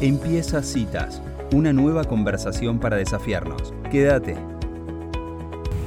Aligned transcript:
Empieza 0.00 0.62
Citas, 0.62 1.20
una 1.52 1.74
nueva 1.74 2.04
conversación 2.04 2.78
para 2.78 2.96
desafiarnos. 2.96 3.74
Quédate. 3.90 4.34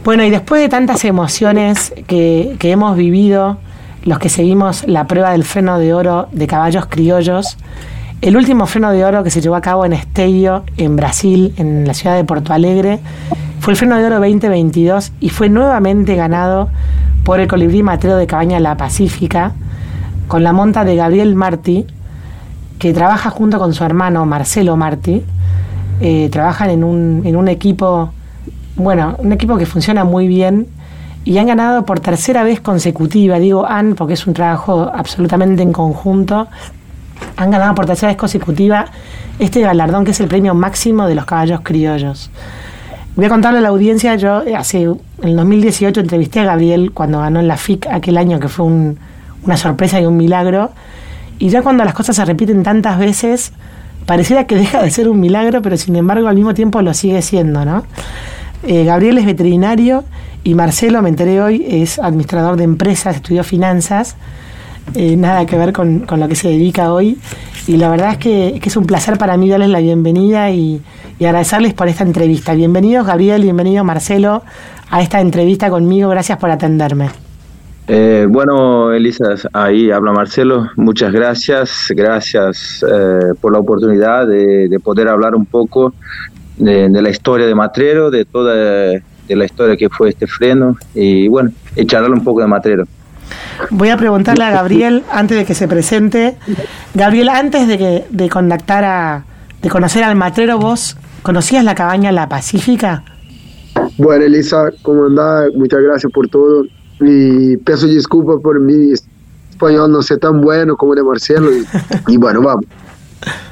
Bueno, 0.05 0.23
y 0.23 0.29
después 0.29 0.61
de 0.61 0.69
tantas 0.69 1.03
emociones 1.03 1.91
que, 2.05 2.55
que 2.59 2.69
hemos 2.69 2.95
vivido, 2.95 3.57
los 4.03 4.19
que 4.19 4.29
seguimos 4.29 4.87
la 4.87 5.07
prueba 5.07 5.31
del 5.31 5.43
freno 5.43 5.79
de 5.79 5.95
oro 5.95 6.27
de 6.31 6.45
caballos 6.45 6.85
criollos, 6.85 7.57
el 8.21 8.37
último 8.37 8.67
freno 8.67 8.91
de 8.91 9.03
oro 9.03 9.23
que 9.23 9.31
se 9.31 9.41
llevó 9.41 9.55
a 9.55 9.61
cabo 9.61 9.83
en 9.83 9.93
Esteio, 9.93 10.63
en 10.77 10.95
Brasil, 10.95 11.51
en 11.57 11.87
la 11.87 11.95
ciudad 11.95 12.15
de 12.15 12.23
Porto 12.23 12.53
Alegre, 12.53 12.99
fue 13.61 13.73
el 13.73 13.77
freno 13.77 13.97
de 13.97 14.05
oro 14.05 14.19
2022 14.19 15.11
y 15.21 15.29
fue 15.29 15.49
nuevamente 15.49 16.15
ganado 16.15 16.69
por 17.23 17.39
el 17.39 17.47
colibrí 17.47 17.81
matrero 17.81 18.17
de 18.17 18.27
Cabaña 18.27 18.59
La 18.59 18.77
Pacífica, 18.77 19.53
con 20.27 20.43
la 20.43 20.53
monta 20.53 20.85
de 20.85 20.95
Gabriel 20.95 21.33
Martí, 21.33 21.87
que 22.83 22.93
trabaja 22.93 23.29
junto 23.29 23.59
con 23.59 23.73
su 23.73 23.85
hermano 23.85 24.25
Marcelo 24.25 24.75
Martí. 24.75 25.23
Eh, 26.01 26.27
trabajan 26.29 26.69
en 26.69 26.83
un, 26.83 27.21
en 27.23 27.37
un 27.37 27.47
equipo, 27.47 28.11
bueno, 28.75 29.15
un 29.19 29.31
equipo 29.31 29.57
que 29.57 29.65
funciona 29.65 30.03
muy 30.03 30.27
bien 30.27 30.67
y 31.23 31.37
han 31.37 31.47
ganado 31.47 31.85
por 31.85 32.01
tercera 32.01 32.43
vez 32.43 32.59
consecutiva, 32.59 33.39
digo 33.39 33.65
han 33.65 33.95
porque 33.95 34.15
es 34.15 34.27
un 34.27 34.33
trabajo 34.33 34.91
absolutamente 34.93 35.63
en 35.63 35.71
conjunto, 35.71 36.47
han 37.37 37.51
ganado 37.51 37.73
por 37.73 37.85
tercera 37.85 38.09
vez 38.09 38.17
consecutiva 38.17 38.87
este 39.39 39.61
galardón 39.61 40.03
que 40.03 40.11
es 40.11 40.19
el 40.19 40.27
premio 40.27 40.53
máximo 40.53 41.07
de 41.07 41.15
los 41.15 41.23
caballos 41.23 41.61
criollos. 41.63 42.31
Voy 43.15 43.27
a 43.27 43.29
contarle 43.29 43.59
a 43.59 43.61
la 43.61 43.69
audiencia, 43.69 44.15
yo 44.15 44.43
eh, 44.43 44.57
hace 44.57 44.81
en 44.81 44.99
el 45.21 45.37
2018 45.37 46.01
entrevisté 46.01 46.41
a 46.41 46.43
Gabriel 46.43 46.91
cuando 46.91 47.19
ganó 47.19 47.39
en 47.39 47.47
la 47.47 47.55
FIC 47.55 47.87
aquel 47.87 48.17
año 48.17 48.41
que 48.41 48.49
fue 48.49 48.65
una 48.65 49.55
sorpresa 49.55 50.01
y 50.01 50.05
un 50.05 50.17
milagro. 50.17 50.71
Y 51.39 51.49
ya 51.49 51.61
cuando 51.61 51.83
las 51.83 51.93
cosas 51.93 52.15
se 52.15 52.25
repiten 52.25 52.63
tantas 52.63 52.97
veces, 52.99 53.51
pareciera 54.05 54.45
que 54.45 54.55
deja 54.55 54.81
de 54.81 54.89
ser 54.91 55.09
un 55.09 55.19
milagro, 55.19 55.61
pero 55.61 55.77
sin 55.77 55.95
embargo 55.95 56.27
al 56.27 56.35
mismo 56.35 56.53
tiempo 56.53 56.81
lo 56.81 56.93
sigue 56.93 57.21
siendo, 57.21 57.65
¿no? 57.65 57.83
Eh, 58.63 58.85
Gabriel 58.85 59.17
es 59.17 59.25
veterinario 59.25 60.05
y 60.43 60.55
Marcelo, 60.55 61.01
me 61.01 61.09
enteré 61.09 61.41
hoy, 61.41 61.65
es 61.67 61.99
administrador 61.99 62.55
de 62.55 62.63
empresas, 62.63 63.17
estudió 63.17 63.43
finanzas, 63.43 64.15
eh, 64.95 65.15
nada 65.17 65.45
que 65.45 65.57
ver 65.57 65.73
con, 65.73 66.01
con, 66.01 66.19
lo 66.19 66.27
que 66.27 66.35
se 66.35 66.49
dedica 66.49 66.93
hoy. 66.93 67.17
Y 67.67 67.77
la 67.77 67.89
verdad 67.89 68.11
es 68.11 68.17
que, 68.17 68.59
que, 68.61 68.69
es 68.69 68.75
un 68.75 68.85
placer 68.85 69.17
para 69.17 69.37
mí 69.37 69.49
darles 69.49 69.69
la 69.69 69.79
bienvenida 69.79 70.49
y, 70.51 70.81
y 71.19 71.25
agradecerles 71.25 71.73
por 71.73 71.87
esta 71.87 72.03
entrevista. 72.03 72.53
Bienvenidos 72.53 73.07
Gabriel, 73.07 73.41
bienvenido 73.41 73.83
Marcelo 73.83 74.43
a 74.89 75.01
esta 75.01 75.21
entrevista 75.21 75.69
conmigo, 75.69 76.09
gracias 76.09 76.37
por 76.37 76.51
atenderme. 76.51 77.22
Eh, 77.87 78.25
bueno, 78.29 78.93
Elisa, 78.93 79.35
ahí 79.51 79.91
habla 79.91 80.11
Marcelo. 80.13 80.69
Muchas 80.75 81.11
gracias. 81.11 81.87
Gracias 81.89 82.83
eh, 82.89 83.33
por 83.41 83.51
la 83.51 83.59
oportunidad 83.59 84.27
de, 84.27 84.69
de, 84.69 84.79
poder 84.79 85.09
hablar 85.09 85.35
un 85.35 85.45
poco 85.45 85.93
de, 86.57 86.89
de, 86.89 87.01
la 87.01 87.09
historia 87.09 87.45
de 87.45 87.55
Matrero, 87.55 88.09
de 88.09 88.25
toda 88.25 89.01
de 89.27 89.35
la 89.35 89.45
historia 89.45 89.77
que 89.77 89.89
fue 89.89 90.09
este 90.09 90.27
freno 90.27 90.75
y 90.93 91.27
bueno, 91.27 91.51
y 91.75 91.85
charlar 91.85 92.11
un 92.11 92.23
poco 92.23 92.41
de 92.41 92.47
Matrero. 92.47 92.85
Voy 93.69 93.89
a 93.89 93.97
preguntarle 93.97 94.43
a 94.43 94.51
Gabriel 94.51 95.03
antes 95.11 95.37
de 95.37 95.45
que 95.45 95.53
se 95.53 95.67
presente. 95.67 96.35
Gabriel, 96.93 97.29
antes 97.29 97.67
de 97.67 97.77
que 97.77 98.05
de 98.09 98.29
contactar 98.29 98.83
a 98.83 99.23
de 99.61 99.69
conocer 99.69 100.03
al 100.03 100.15
Matrero, 100.15 100.59
vos 100.59 100.97
conocías 101.21 101.63
la 101.63 101.73
cabaña 101.73 102.11
La 102.11 102.27
Pacífica? 102.27 103.03
Bueno, 103.97 104.25
Elisa, 104.25 104.71
¿cómo 104.81 105.05
andás? 105.05 105.53
Muchas 105.55 105.81
gracias 105.81 106.11
por 106.11 106.27
todo. 106.27 106.65
Y 107.05 107.57
peço 107.57 107.87
desculpas 107.87 108.41
por 108.41 108.59
mi 108.59 108.93
español 108.93 109.91
no 109.91 110.01
ser 110.01 110.19
tan 110.19 110.41
bueno 110.41 110.75
como 110.75 110.95
de 110.95 111.03
Marcelo. 111.03 111.51
Y, 111.51 111.65
y 112.13 112.17
bueno, 112.17 112.41
vamos. 112.41 112.65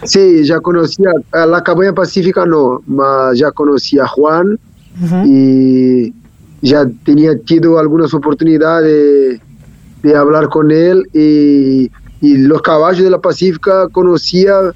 Sí, 0.04 0.44
ya 0.44 0.60
conocía 0.60 1.12
a 1.32 1.46
la 1.46 1.64
cabaña 1.64 1.94
Pacífica, 1.94 2.46
no, 2.46 2.82
mas 2.88 3.38
ya 3.38 3.52
conocía 3.52 4.04
a 4.04 4.08
Juan 4.08 4.60
uh 5.02 5.06
-huh. 5.06 5.28
y 5.28 6.14
ya 6.62 6.86
tenía 7.06 7.38
tido 7.40 7.80
algunas 7.80 8.14
oportunidades 8.14 9.40
de, 10.04 10.10
de 10.10 10.16
hablar 10.16 10.50
con 10.50 10.72
él 10.72 11.08
y, 11.14 11.92
y, 12.22 12.38
los 12.38 12.62
caballos 12.62 13.04
de 13.04 13.10
la 13.10 13.20
Pacífica 13.20 13.88
conocía 13.92 14.74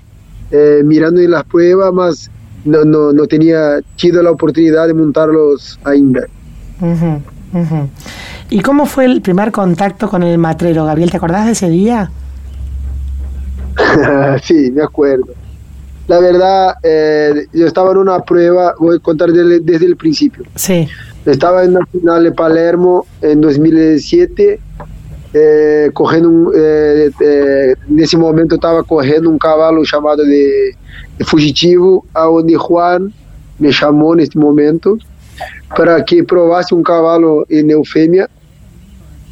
eh, 0.52 0.81
mirando 0.86 1.22
en 1.22 1.31
las 1.31 1.44
pruebas, 1.44 1.94
mas 1.94 2.31
no, 2.63 2.84
no, 2.86 3.12
no, 3.12 3.28
tenía 3.28 3.81
tido 3.97 4.24
la 4.24 4.31
oportunidad 4.31 4.88
de 4.88 4.94
montarlos 4.94 5.80
ainda. 5.84 6.25
Uh 6.81 6.86
-huh, 6.86 7.22
uh 7.60 7.64
-huh. 7.64 7.88
¿Y 8.50 8.60
cómo 8.62 8.86
fue 8.86 9.06
el 9.06 9.22
primer 9.22 9.52
contacto 9.52 10.08
con 10.08 10.22
el 10.24 10.38
matrero, 10.38 10.86
Gabriel? 10.86 11.10
¿Te 11.10 11.18
acordás 11.18 11.46
de 11.46 11.54
ese 11.54 11.70
día? 11.70 12.12
sí, 14.44 14.72
me 14.72 14.84
acuerdo. 14.84 15.34
La 16.08 16.20
verdad, 16.20 16.76
eh, 16.84 17.48
yo 17.52 17.66
estaba 17.66 17.92
en 17.92 17.98
una 17.98 18.20
prueba, 18.20 18.76
voy 18.80 18.98
a 18.98 19.00
contar 19.00 19.32
desde, 19.32 19.60
desde 19.62 19.86
el 19.88 19.96
principio. 19.96 20.46
Sí. 20.54 20.88
Estaba 21.26 21.64
en 21.64 21.74
la 21.74 21.86
final 21.88 22.24
de 22.24 22.32
Palermo 22.32 23.08
en 23.22 23.42
2007, 23.42 24.60
eh, 25.34 25.90
correndo 25.92 26.30
un, 26.30 26.52
eh, 26.56 27.10
eh, 27.20 27.76
nesse 27.88 28.16
momento 28.16 28.56
estava 28.56 28.84
correndo 28.84 29.30
um 29.30 29.38
cavalo 29.38 29.84
chamado 29.84 30.24
de, 30.24 30.76
de 31.18 31.26
Fugitivo, 31.26 32.06
aonde 32.14 32.56
Juan 32.56 33.12
me 33.60 33.72
chamou 33.72 34.16
neste 34.16 34.38
momento 34.38 34.98
para 35.75 36.02
que 36.03 36.24
provasse 36.24 36.74
um 36.74 36.81
cavalo 36.81 37.46
em 37.50 37.69
Eufêmia 37.69 38.30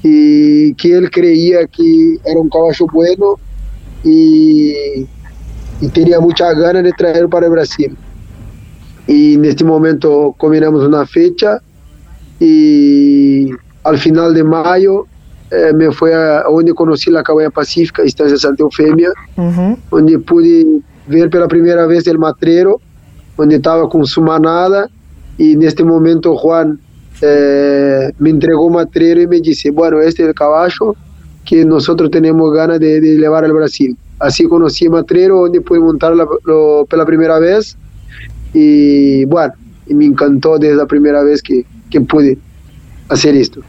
e 0.04 0.76
que 0.78 0.90
ele 0.90 1.10
creia 1.10 1.66
que 1.68 2.20
era 2.26 2.40
um 2.40 2.50
cavalo 2.50 2.88
bueno 2.92 3.40
e, 4.04 5.08
e 5.82 5.90
teria 5.90 6.20
muita 6.20 6.54
gana 6.54 6.84
de 6.84 6.92
trazer 6.94 7.28
para 7.30 7.48
o 7.48 7.52
Brasil. 7.52 7.94
E 9.08 9.38
neste 9.38 9.64
momento 9.64 10.36
combinamos 10.38 10.84
uma 10.84 11.06
fecha 11.06 11.62
e 12.42 13.50
ao 13.84 13.98
final 13.98 14.34
de 14.34 14.44
maio 14.44 15.08
eh, 15.50 15.72
me 15.72 15.94
foi 15.94 16.14
a, 16.14 16.46
onde 16.50 16.74
conheci 16.74 17.16
a 17.16 17.24
Cabanha 17.24 17.52
Pacífica, 17.52 18.04
Estância 18.04 18.38
Santa 18.38 18.64
Eufêmia, 18.64 19.14
uhum. 19.38 19.78
onde 19.92 20.18
pude 20.20 20.84
ver 21.08 21.30
pela 21.30 21.48
primeira 21.48 21.88
vez 21.88 22.06
o 22.08 22.20
matreiro, 22.20 22.82
onde 23.38 23.56
estava 23.56 23.88
com 23.88 24.06
sua 24.06 24.24
manada 24.24 24.90
e 25.40 25.56
neste 25.56 25.84
momento 25.84 26.36
Juan 26.36 26.78
eh, 27.22 28.14
me 28.20 28.30
entregou 28.30 28.68
o 28.68 28.74
matreiro 28.74 29.22
e 29.22 29.28
me 29.28 29.42
disse, 29.42 29.72
bueno, 29.72 30.00
este 30.02 30.24
é 30.24 30.30
o 30.30 30.34
cavalo 30.34 30.96
que 31.46 31.66
nós 31.66 31.86
temos 32.12 32.54
ganas 32.54 32.80
de, 32.80 33.02
de 33.02 33.18
levar 33.18 33.44
ao 33.44 33.54
Brasil. 33.54 33.96
Assim 34.20 34.48
conheci 34.48 34.88
o 34.88 34.92
matreiro, 34.92 35.44
onde 35.44 35.60
pude 35.62 35.80
montar 35.80 36.14
pela 36.90 37.06
primeira 37.06 37.40
vez 37.40 37.76
e, 38.54 39.26
bueno, 39.28 39.54
e 39.88 39.94
me 39.94 40.06
encantou 40.06 40.58
desde 40.58 40.82
a 40.82 40.86
primeira 40.86 41.24
vez 41.24 41.42
que, 41.42 41.66
que 41.90 42.00
pude 42.02 42.38
hacer 43.10 43.36
esto. 43.36 43.62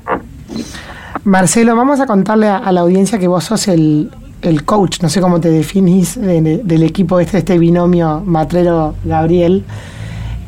Marcelo, 1.24 1.74
vamos 1.74 2.00
a 2.00 2.06
contarle 2.06 2.48
a, 2.48 2.70
la 2.70 2.82
audiencia 2.82 3.18
que 3.18 3.26
vos 3.26 3.44
sos 3.44 3.66
el, 3.68 4.10
el, 4.42 4.64
coach, 4.64 5.00
no 5.00 5.08
sé 5.08 5.20
cómo 5.20 5.40
te 5.40 5.50
definís, 5.50 6.20
de, 6.20 6.40
de, 6.42 6.58
del 6.58 6.82
equipo 6.82 7.18
este, 7.18 7.38
este 7.38 7.58
binomio 7.58 8.22
Matrero-Gabriel. 8.24 9.64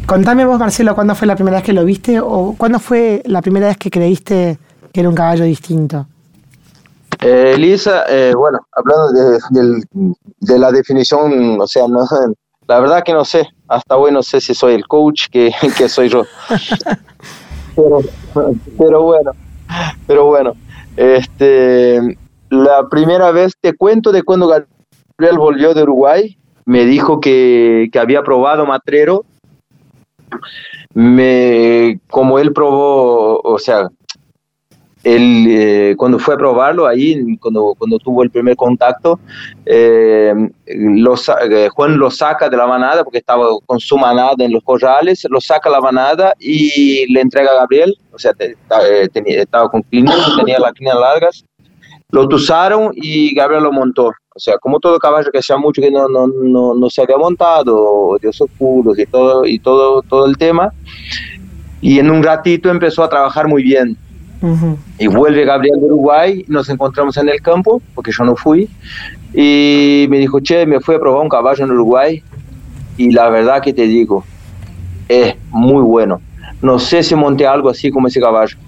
Contame 0.07 0.45
vos, 0.45 0.61
Marcelo, 0.61 0.95
¿cuándo 0.95 1.17
fue 1.17 1.27
la 1.27 1.35
primera 1.35 1.57
vez 1.57 1.65
que 1.65 1.73
lo 1.73 1.85
viste 1.85 2.21
o 2.21 2.55
cuándo 2.57 2.79
fue 2.79 3.23
la 3.27 3.43
primera 3.43 3.67
vez 3.67 3.77
que 3.77 3.91
creíste 3.91 4.57
que 4.93 5.01
era 5.01 5.09
un 5.09 5.17
caballo 5.17 5.43
distinto? 5.43 6.07
Eh, 7.21 7.55
Elisa, 7.57 8.05
eh, 8.09 8.33
bueno, 8.37 8.61
hablando 8.71 9.11
de, 9.11 9.39
de, 9.51 10.15
de, 10.39 10.59
la 10.61 10.71
definición, 10.71 11.61
o 11.61 11.67
sea, 11.67 11.89
no, 11.89 12.07
la 12.69 12.79
verdad 12.79 13.03
que 13.03 13.13
no 13.13 13.25
sé, 13.25 13.49
hasta 13.67 13.97
hoy 13.97 14.13
no 14.13 14.23
sé 14.23 14.41
si 14.41 14.55
soy 14.55 14.75
el 14.75 14.87
coach 14.87 15.27
que, 15.29 15.53
que 15.77 15.89
soy 15.89 16.09
yo. 16.09 16.25
pero, 17.75 18.01
pero 18.79 19.03
bueno, 19.03 19.33
pero 20.07 20.27
bueno, 20.27 20.53
este, 20.97 22.17
la 22.51 22.89
primera 22.89 23.33
vez 23.33 23.55
te 23.61 23.75
cuento 23.75 24.13
de 24.13 24.23
cuando 24.23 24.47
Gabriel 24.47 25.39
volvió 25.39 25.75
de 25.75 25.83
Uruguay, 25.83 26.39
me 26.65 26.85
dijo 26.85 27.21
que, 27.21 27.89
que 27.91 27.99
había 27.99 28.23
probado 28.23 28.67
Matrero, 28.67 29.25
me, 30.95 32.01
como 32.09 32.39
él 32.39 32.53
probó, 32.53 33.41
o 33.43 33.59
sea, 33.59 33.89
él 35.07 35.47
eh, 35.49 35.95
cuando 35.97 36.19
fue 36.19 36.35
a 36.35 36.37
probarlo 36.37 36.87
ahí, 36.87 37.37
cuando, 37.39 37.75
cuando 37.79 37.99
tuvo 37.99 38.25
el 38.25 38.31
primer 38.31 38.57
contacto, 38.57 39.21
eh, 39.65 40.35
lo, 40.67 41.15
eh, 41.15 41.69
Juan 41.73 41.97
lo 41.97 42.11
saca 42.11 42.49
de 42.49 42.57
la 42.57 42.67
manada 42.67 43.05
porque 43.05 43.19
estaba 43.19 43.47
con 43.67 43.79
su 43.79 43.97
manada 43.97 44.35
en 44.39 44.53
los 44.53 44.65
corrales, 44.65 45.25
lo 45.31 45.41
saca 45.41 45.71
la 45.71 45.81
manada 45.81 46.35
y 46.41 47.07
le 47.13 47.21
entrega 47.21 47.53
a 47.53 47.61
Gabriel, 47.61 47.97
o 48.13 48.19
sea, 48.19 48.33
te, 48.33 48.57
tenía, 49.13 49.43
estaba 49.43 49.69
con 49.71 49.83
clines, 49.83 50.17
tenía 50.37 50.59
las 50.59 50.73
clines 50.73 50.95
largas, 50.97 51.45
lo 52.11 52.27
tusaron 52.27 52.91
y 52.95 53.33
Gabriel 53.33 53.63
lo 53.63 53.73
montó. 53.73 54.13
O 54.37 54.39
sea, 54.39 54.59
como 54.59 54.79
todo 54.79 54.99
caballo 54.99 55.31
que 55.33 55.39
hacía 55.39 55.57
mucho 55.57 55.81
que 55.81 55.91
no, 55.91 56.09
no, 56.09 56.27
no, 56.27 56.75
no 56.75 56.91
se 56.91 57.01
había 57.01 57.17
montado, 57.17 58.19
de 58.21 58.29
esos 58.29 58.51
puros 58.59 58.99
y 58.99 59.07
todo, 59.07 59.47
y 59.47 59.59
todo, 59.59 60.03
todo 60.03 60.27
el 60.27 60.37
tema. 60.37 60.75
Y 61.81 61.99
en 61.99 62.11
un 62.11 62.23
ratito 62.23 62.69
empezó 62.69 63.03
a 63.03 63.09
trabajar 63.09 63.49
muy 63.49 63.63
bien 63.63 63.97
Y 64.99 65.07
vuelve 65.07 65.47
Gabriel 65.47 65.81
de 65.81 65.87
Uruguay, 65.87 66.45
nos 66.49 66.69
encontramos 66.69 67.17
en 67.17 67.31
el 67.31 67.41
campo, 67.41 67.81
porque 67.95 68.13
yo 68.13 68.25
no 68.25 68.37
fui, 68.37 68.69
y 69.33 70.07
me 70.11 70.19
dijo, 70.19 70.41
che, 70.41 70.67
me 70.67 70.81
fui 70.81 70.97
a 70.97 71.01
probar 71.01 71.23
un 71.23 71.31
caballo 71.31 71.65
en 71.65 71.71
Uruguay, 71.71 72.23
y 72.99 73.13
la 73.13 73.31
verdad 73.31 73.63
que 73.63 73.73
te 73.73 73.87
digo, 73.87 74.23
es 75.09 75.35
muy 75.51 75.83
bueno. 75.83 76.21
No 76.61 76.79
sé 76.79 77.03
si 77.03 77.15
monté 77.15 77.47
algo 77.47 77.71
así 77.71 77.91
como 77.91 78.09
ese 78.09 78.21
caballo. 78.21 78.59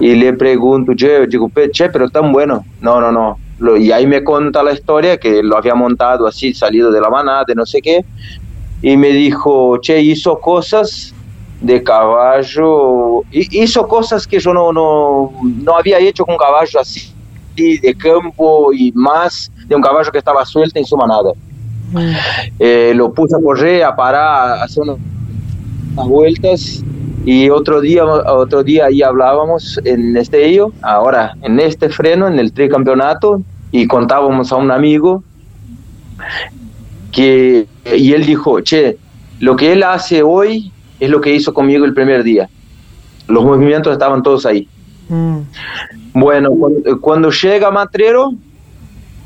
Y 0.00 0.16
le 0.16 0.32
pregunto, 0.32 0.94
che, 0.96 1.28
digo, 1.28 1.48
che, 1.70 1.88
pero 1.90 2.08
tan 2.08 2.32
bueno. 2.32 2.64
No, 2.80 3.00
no, 3.00 3.12
no. 3.12 3.43
Y 3.78 3.92
ahí 3.92 4.06
me 4.06 4.22
cuenta 4.22 4.62
la 4.62 4.72
historia 4.72 5.16
que 5.16 5.42
lo 5.42 5.56
había 5.56 5.74
montado 5.74 6.26
así, 6.26 6.52
salido 6.54 6.90
de 6.90 7.00
la 7.00 7.08
manada, 7.08 7.44
de 7.46 7.54
no 7.54 7.64
sé 7.64 7.80
qué. 7.80 8.04
Y 8.82 8.96
me 8.96 9.08
dijo, 9.08 9.78
che, 9.78 10.00
hizo 10.00 10.38
cosas 10.40 11.14
de 11.60 11.82
caballo, 11.82 13.22
hizo 13.30 13.88
cosas 13.88 14.26
que 14.26 14.38
yo 14.38 14.52
no, 14.52 14.72
no, 14.72 15.32
no 15.42 15.76
había 15.76 15.98
hecho 15.98 16.26
con 16.26 16.36
caballo 16.36 16.80
así, 16.80 17.12
de 17.56 17.94
campo 17.96 18.72
y 18.72 18.92
más 18.92 19.50
de 19.66 19.74
un 19.74 19.80
caballo 19.80 20.10
que 20.10 20.18
estaba 20.18 20.44
suelto 20.44 20.78
en 20.78 20.84
su 20.84 20.96
manada. 20.96 21.32
Eh, 22.58 22.92
lo 22.94 23.12
puse 23.12 23.36
a 23.36 23.38
correr, 23.40 23.84
a 23.84 23.94
parar, 23.94 24.58
a 24.58 24.64
hacer 24.64 24.82
unas, 24.82 24.98
vueltas 26.06 26.83
y 27.24 27.48
otro 27.50 27.80
día, 27.80 28.04
otro 28.04 28.62
día 28.62 28.86
ahí 28.86 29.02
hablábamos 29.02 29.80
en 29.84 30.16
este 30.16 30.46
ello, 30.46 30.72
ahora 30.82 31.34
en 31.42 31.58
este 31.58 31.88
freno, 31.88 32.26
en 32.28 32.38
el 32.38 32.52
tricampeonato, 32.52 33.42
y 33.70 33.86
contábamos 33.86 34.52
a 34.52 34.56
un 34.56 34.70
amigo 34.70 35.24
que, 37.10 37.66
y 37.96 38.12
él 38.12 38.26
dijo, 38.26 38.60
che, 38.60 38.98
lo 39.40 39.56
que 39.56 39.72
él 39.72 39.82
hace 39.82 40.22
hoy 40.22 40.70
es 41.00 41.10
lo 41.10 41.20
que 41.20 41.34
hizo 41.34 41.52
conmigo 41.52 41.84
el 41.84 41.94
primer 41.94 42.22
día. 42.22 42.48
Los 43.26 43.44
movimientos 43.44 43.92
estaban 43.92 44.22
todos 44.22 44.46
ahí. 44.46 44.68
Mm. 45.08 45.38
Bueno, 46.14 46.50
cuando, 47.00 47.30
llega 47.30 47.70
Matrero, 47.70 48.32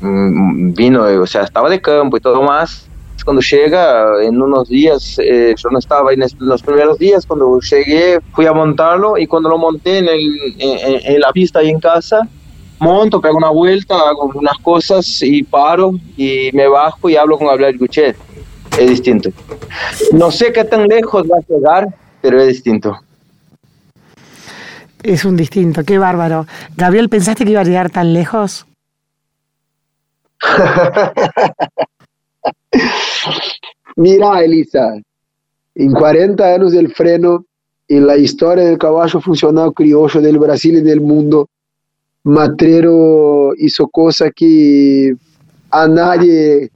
mm, 0.01 0.73
vino, 0.73 1.03
o 1.03 1.27
sea, 1.27 1.43
estaba 1.43 1.69
de 1.69 1.81
campo 1.81 2.17
y 2.17 2.21
todo 2.21 2.41
más. 2.41 2.88
Cuando 3.23 3.41
llega, 3.41 4.23
en 4.23 4.41
unos 4.41 4.69
días, 4.69 5.17
eh, 5.19 5.53
yo 5.57 5.69
no 5.69 5.79
estaba 5.79 6.13
en 6.13 6.23
los 6.39 6.61
primeros 6.61 6.97
días, 6.97 7.25
cuando 7.25 7.59
llegué 7.59 8.19
fui 8.33 8.45
a 8.45 8.53
montarlo 8.53 9.17
y 9.17 9.27
cuando 9.27 9.49
lo 9.49 9.57
monté 9.57 9.99
en, 9.99 10.07
en, 10.59 11.19
la 11.19 11.31
pista 11.31 11.61
y 11.63 11.69
en 11.69 11.79
casa, 11.79 12.27
monto, 12.79 13.21
pego 13.21 13.37
una 13.37 13.49
vuelta, 13.49 13.95
hago 13.95 14.31
unas 14.33 14.57
cosas 14.59 15.21
y 15.21 15.43
paro 15.43 15.93
y 16.17 16.49
me 16.53 16.67
bajo 16.67 17.09
y 17.09 17.15
hablo 17.15 17.37
con 17.37 17.47
Gabriel 17.47 17.77
Guchet 17.77 18.15
es 18.79 18.89
distinto. 18.89 19.29
No 20.13 20.31
sé 20.31 20.51
qué 20.53 20.63
tan 20.63 20.87
lejos 20.87 21.23
va 21.23 21.37
a 21.37 21.41
llegar, 21.47 21.87
pero 22.21 22.39
es 22.41 22.47
distinto. 22.47 22.97
Es 25.03 25.25
un 25.25 25.35
distinto, 25.37 25.83
qué 25.83 25.97
bárbaro. 25.97 26.45
Gabriel, 26.75 27.09
¿pensaste 27.09 27.45
que 27.45 27.51
iba 27.51 27.61
a 27.61 27.65
llegar 27.65 27.89
tan 27.89 28.13
lejos? 28.13 28.65
Mira, 33.95 34.43
Elisa, 34.43 34.93
en 35.75 35.91
40 35.91 36.53
años 36.55 36.71
del 36.71 36.93
freno, 36.93 37.45
en 37.87 38.05
la 38.05 38.17
historia 38.17 38.65
del 38.65 38.77
caballo 38.77 39.19
funcional 39.19 39.73
criollo 39.73 40.21
del 40.21 40.37
Brasil 40.37 40.77
y 40.77 40.81
del 40.81 41.01
mundo, 41.01 41.49
Matrero 42.23 43.53
hizo 43.57 43.87
cosas 43.87 44.31
que 44.35 45.13
a 45.71 45.87
nadie 45.87 46.69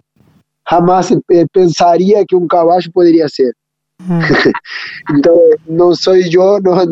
jamás 0.63 1.13
pensaría 1.51 2.25
que 2.25 2.35
un 2.35 2.47
caballo 2.47 2.89
podría 2.91 3.27
ser. 3.27 3.53
Mm. 3.99 4.19
Entonces, 5.15 5.55
no 5.67 5.95
soy 5.95 6.29
yo, 6.29 6.59
no, 6.59 6.83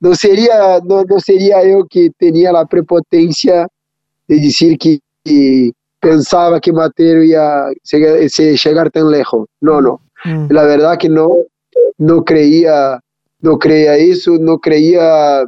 no, 0.00 0.14
sería, 0.14 0.80
no, 0.84 1.04
no, 1.04 1.20
sería 1.20 1.68
yo 1.68 1.84
que 1.88 2.10
tenía 2.16 2.52
la 2.52 2.64
prepotencia 2.66 3.66
de 4.26 4.36
decir 4.36 4.78
que, 4.78 5.00
pensaba 6.00 6.60
que 6.60 6.72
Mateo 6.72 7.22
iba 7.22 7.68
a 7.68 7.72
llegar 7.92 8.90
tan 8.90 9.10
lejos. 9.10 9.48
No, 9.60 9.80
no. 9.80 10.00
Mm. 10.24 10.46
La 10.50 10.64
verdad 10.64 10.98
que 10.98 11.08
no, 11.08 11.30
no 11.98 12.24
creía, 12.24 13.00
no 13.40 13.58
creía 13.58 13.96
eso, 13.96 14.36
no 14.40 14.58
creía 14.58 15.44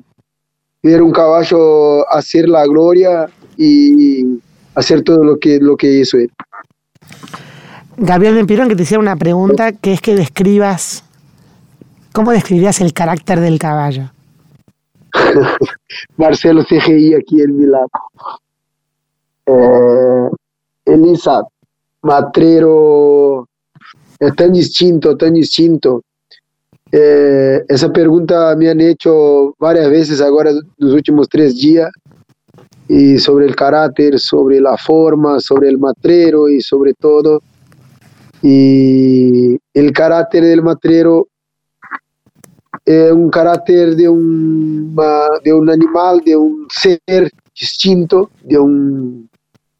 ver 0.82 1.02
un 1.02 1.12
caballo 1.12 2.08
hacer 2.10 2.48
la 2.48 2.64
gloria 2.66 3.28
y 3.56 4.40
hacer 4.74 5.02
todo 5.02 5.22
lo 5.24 5.38
que, 5.38 5.58
lo 5.60 5.76
que 5.76 6.00
hizo 6.00 6.16
él. 6.18 6.30
Gabriel 7.96 8.34
me 8.34 8.44
pidieron 8.44 8.68
que 8.68 8.76
te 8.76 8.82
hiciera 8.82 9.00
una 9.00 9.16
pregunta 9.16 9.72
que 9.72 9.92
es 9.92 10.00
que 10.00 10.14
describas, 10.14 11.04
¿cómo 12.12 12.30
describirías 12.30 12.80
el 12.80 12.94
carácter 12.94 13.40
del 13.40 13.58
caballo? 13.58 14.10
Marcelo 16.16 16.64
CGI 16.64 17.14
aquí 17.14 17.42
en 17.42 17.58
Milán. 17.58 17.86
Eh, 19.50 20.30
Elisa, 20.86 21.42
Matrero, 22.02 23.48
es 24.18 24.34
tan 24.34 24.52
distinto, 24.52 25.16
tan 25.16 25.34
distinto. 25.34 26.02
Eh, 26.92 27.64
esa 27.68 27.92
pregunta 27.92 28.54
me 28.56 28.68
han 28.68 28.80
hecho 28.80 29.54
varias 29.58 29.90
veces 29.90 30.20
ahora 30.20 30.52
los 30.76 30.92
últimos 30.92 31.28
tres 31.28 31.56
días 31.56 31.90
y 32.88 33.18
sobre 33.18 33.46
el 33.46 33.54
carácter, 33.54 34.18
sobre 34.18 34.60
la 34.60 34.76
forma, 34.76 35.38
sobre 35.38 35.68
el 35.68 35.78
matrero 35.78 36.48
y 36.48 36.60
sobre 36.60 36.94
todo 36.94 37.40
y 38.42 39.58
el 39.74 39.92
carácter 39.92 40.44
del 40.44 40.62
matrero 40.62 41.28
es 42.84 43.12
un 43.12 43.30
carácter 43.30 43.94
de 43.94 44.08
un, 44.08 44.96
de 45.44 45.52
un 45.52 45.70
animal, 45.70 46.20
de 46.24 46.36
un 46.36 46.66
ser 46.70 47.30
distinto, 47.54 48.30
de 48.42 48.58
un, 48.58 49.29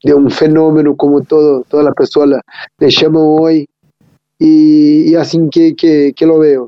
de 0.03 0.13
un 0.13 0.29
fenómeno 0.29 0.95
como 0.95 1.21
todo, 1.21 1.63
toda 1.69 1.83
la 1.83 1.93
persona 1.93 2.41
le 2.79 2.89
llaman 2.89 3.23
hoy, 3.23 3.67
y, 4.39 5.13
así 5.15 5.37
que, 5.51 5.75
que, 5.75 6.25
lo 6.25 6.39
veo. 6.39 6.67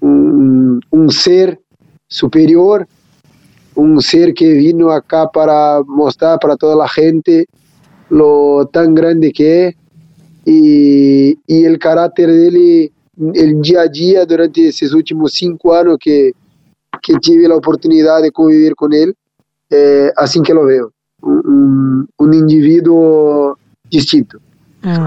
Un, 0.00 0.80
un, 0.90 1.10
ser 1.10 1.60
superior, 2.06 2.86
un 3.74 4.00
ser 4.00 4.32
que 4.32 4.52
vino 4.52 4.92
acá 4.92 5.28
para 5.28 5.82
mostrar 5.84 6.38
para 6.38 6.56
toda 6.56 6.76
la 6.76 6.88
gente 6.88 7.46
lo 8.08 8.68
tan 8.72 8.94
grande 8.94 9.32
que 9.32 9.66
es 9.66 9.74
y, 10.44 11.64
el 11.64 11.78
carácter 11.78 12.30
de 12.30 12.48
él, 12.48 12.92
el 13.34 13.60
día 13.60 13.82
a 13.82 13.88
día 13.88 14.24
durante 14.24 14.68
esos 14.68 14.94
últimos 14.94 15.32
cinco 15.32 15.74
años 15.74 15.98
que, 16.00 16.32
que 17.02 17.14
tuve 17.20 17.48
la 17.48 17.56
oportunidad 17.56 18.22
de 18.22 18.30
convivir 18.30 18.74
con 18.74 18.92
él, 18.92 19.14
eh, 19.70 20.10
así 20.16 20.40
que 20.40 20.54
lo 20.54 20.64
veo, 20.64 20.92
un, 21.22 22.08
individuo 22.32 23.58
distinto. 23.84 24.38
Mm. 24.82 25.06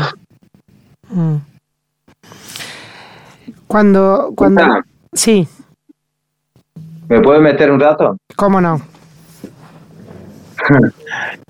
Mm. 1.10 1.38
Cuando, 3.68 4.34
cuando, 4.36 4.82
sí. 5.13 5.48
¿Me 7.08 7.22
puedo 7.22 7.41
meter 7.41 7.72
un 7.72 7.80
rato? 7.80 8.18
¿Cómo 8.36 8.62
no? 8.62 8.82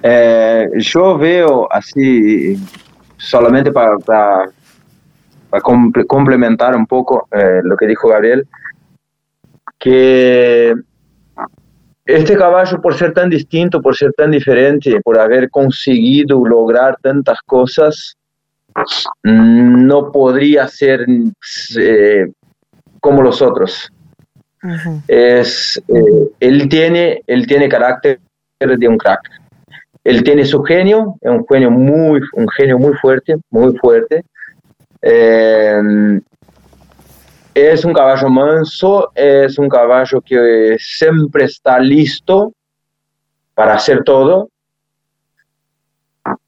Eh, 0.03 0.68
yo 0.77 1.15
veo 1.15 1.72
así 1.72 2.58
solamente 3.18 3.72
para, 3.72 4.50
complementar 6.08 6.75
un 6.75 6.88
poco 6.88 7.27
eh, 7.32 7.62
lo 7.63 7.77
que 7.77 7.86
dijo 7.86 8.08
Gabriel, 8.08 8.48
que 9.77 10.74
este 12.05 12.36
caballo, 12.36 12.81
por 12.81 12.96
ser 12.96 13.13
tan 13.13 13.29
distinto, 13.29 13.81
por 13.81 13.96
ser 13.96 14.12
tan 14.13 14.31
diferente, 14.31 15.00
por 15.01 15.20
haber 15.20 15.50
conseguido 15.50 16.46
lograr 16.46 16.98
tantas 17.01 17.39
cosas, 17.46 18.15
no 19.24 20.12
podría 20.12 20.67
ser 20.67 21.05
eh, 21.77 22.31
como 23.00 23.22
los 23.22 23.41
otros. 23.41 23.91
es, 25.08 25.81
eh, 25.88 26.29
él, 26.39 26.70
tiene, 26.70 27.22
él 27.27 27.48
tiene 27.48 27.67
carácter 27.67 28.20
de 28.60 28.88
un 28.88 28.98
crack 28.98 29.41
él 30.03 30.24
tiene 30.24 30.46
su 30.46 30.63
genio, 30.63 31.15
es 31.22 31.31
un 31.31 31.46
genio 31.48 31.70
muy, 31.70 32.22
un 32.34 32.50
genio 32.50 32.79
muy 32.79 32.93
fuerte, 32.96 33.36
muy 33.50 33.77
fuerte. 33.77 34.24
Eh, 35.01 35.81
es 37.53 37.84
un 37.84 37.93
caballo 37.93 38.29
manso, 38.29 39.12
es 39.13 39.58
un 39.58 39.67
caballo 39.67 40.22
que 40.22 40.77
siempre 40.79 41.46
está 41.46 41.79
listo 41.79 42.53
para 43.53 43.74
hacer 43.74 44.03
todo, 44.03 44.50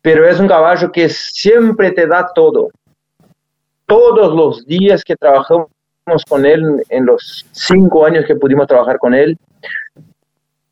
pero 0.01 0.27
es 0.27 0.39
un 0.39 0.47
caballo 0.47 0.91
que 0.91 1.09
siempre 1.09 1.91
te 1.91 2.07
da 2.07 2.29
todo. 2.33 2.69
Todos 3.85 4.33
los 4.33 4.65
días 4.65 5.03
que 5.03 5.15
trabajamos 5.15 5.69
con 6.27 6.45
él, 6.45 6.83
en 6.89 7.05
los 7.05 7.45
cinco 7.51 8.05
años 8.05 8.25
que 8.25 8.35
pudimos 8.35 8.67
trabajar 8.67 8.97
con 8.97 9.13
él, 9.13 9.37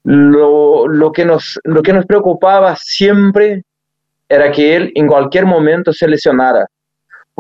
lo, 0.03 0.88
lo, 0.88 1.11
que 1.11 1.25
nos, 1.25 1.59
lo 1.63 1.81
que 1.83 1.93
nos 1.93 2.05
preocupaba 2.05 2.75
siempre 2.75 3.63
era 4.27 4.51
que 4.51 4.75
él 4.75 4.91
en 4.95 5.07
cualquier 5.07 5.45
momento 5.45 5.91
se 5.91 6.07
lesionara, 6.07 6.65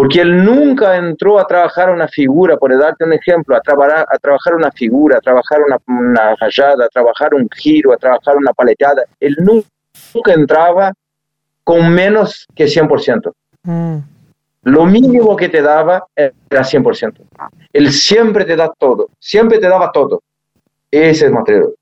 porque 0.01 0.19
él 0.19 0.43
nunca 0.43 0.95
entró 0.95 1.37
a 1.37 1.45
trabajar 1.45 1.91
una 1.91 2.07
figura, 2.07 2.57
por 2.57 2.75
darte 2.75 3.05
un 3.05 3.13
ejemplo, 3.13 3.55
a, 3.55 3.61
trabajar, 3.61 4.07
a 4.09 4.17
trabajar 4.17 4.55
una 4.55 4.71
figura, 4.71 5.19
a 5.19 5.21
trabajar 5.21 5.59
una, 5.61 5.77
una 5.85 6.35
rayada, 6.37 6.85
a 6.85 6.89
trabajar 6.89 7.35
un 7.35 7.47
giro, 7.55 7.93
a 7.93 7.97
trabajar 7.97 8.35
una 8.35 8.51
paleteada. 8.51 9.03
Él 9.19 9.37
nunca 9.37 10.33
entraba 10.33 10.91
con 11.63 11.93
menos 11.93 12.47
que 12.55 12.65
100%. 12.65 13.31
Mm. 13.61 13.97
Lo 14.63 14.85
mínimo 14.87 15.35
que 15.35 15.49
te 15.49 15.61
daba 15.61 16.03
era 16.15 16.31
100%. 16.63 17.21
Él 17.71 17.91
siempre 17.91 18.43
te 18.45 18.55
da 18.55 18.73
todo, 18.75 19.07
siempre 19.19 19.59
te 19.59 19.67
daba 19.67 19.91
todo. 19.91 20.23
Ese 20.89 21.27
es 21.27 21.31
Matrero. 21.31 21.73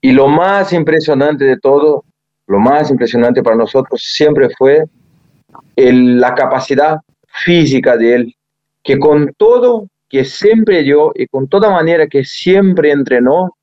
Y 0.00 0.12
lo 0.12 0.28
más 0.28 0.72
impresionante 0.72 1.44
de 1.44 1.58
todo, 1.58 2.04
lo 2.46 2.58
más 2.58 2.90
impresionante 2.90 3.42
para 3.42 3.56
nosotros 3.56 4.02
siempre 4.02 4.48
fue 4.56 4.86
la 5.76 6.34
capacidad 6.34 6.98
física 7.26 7.96
de 7.96 8.14
él, 8.14 8.36
que 8.82 8.98
con 8.98 9.32
todo 9.36 9.88
que 10.08 10.24
siempre 10.24 10.82
dio 10.82 11.12
y 11.14 11.26
con 11.26 11.48
toda 11.48 11.70
manera 11.70 12.08
que 12.08 12.24
siempre 12.24 12.90
entrenó, 12.90 13.56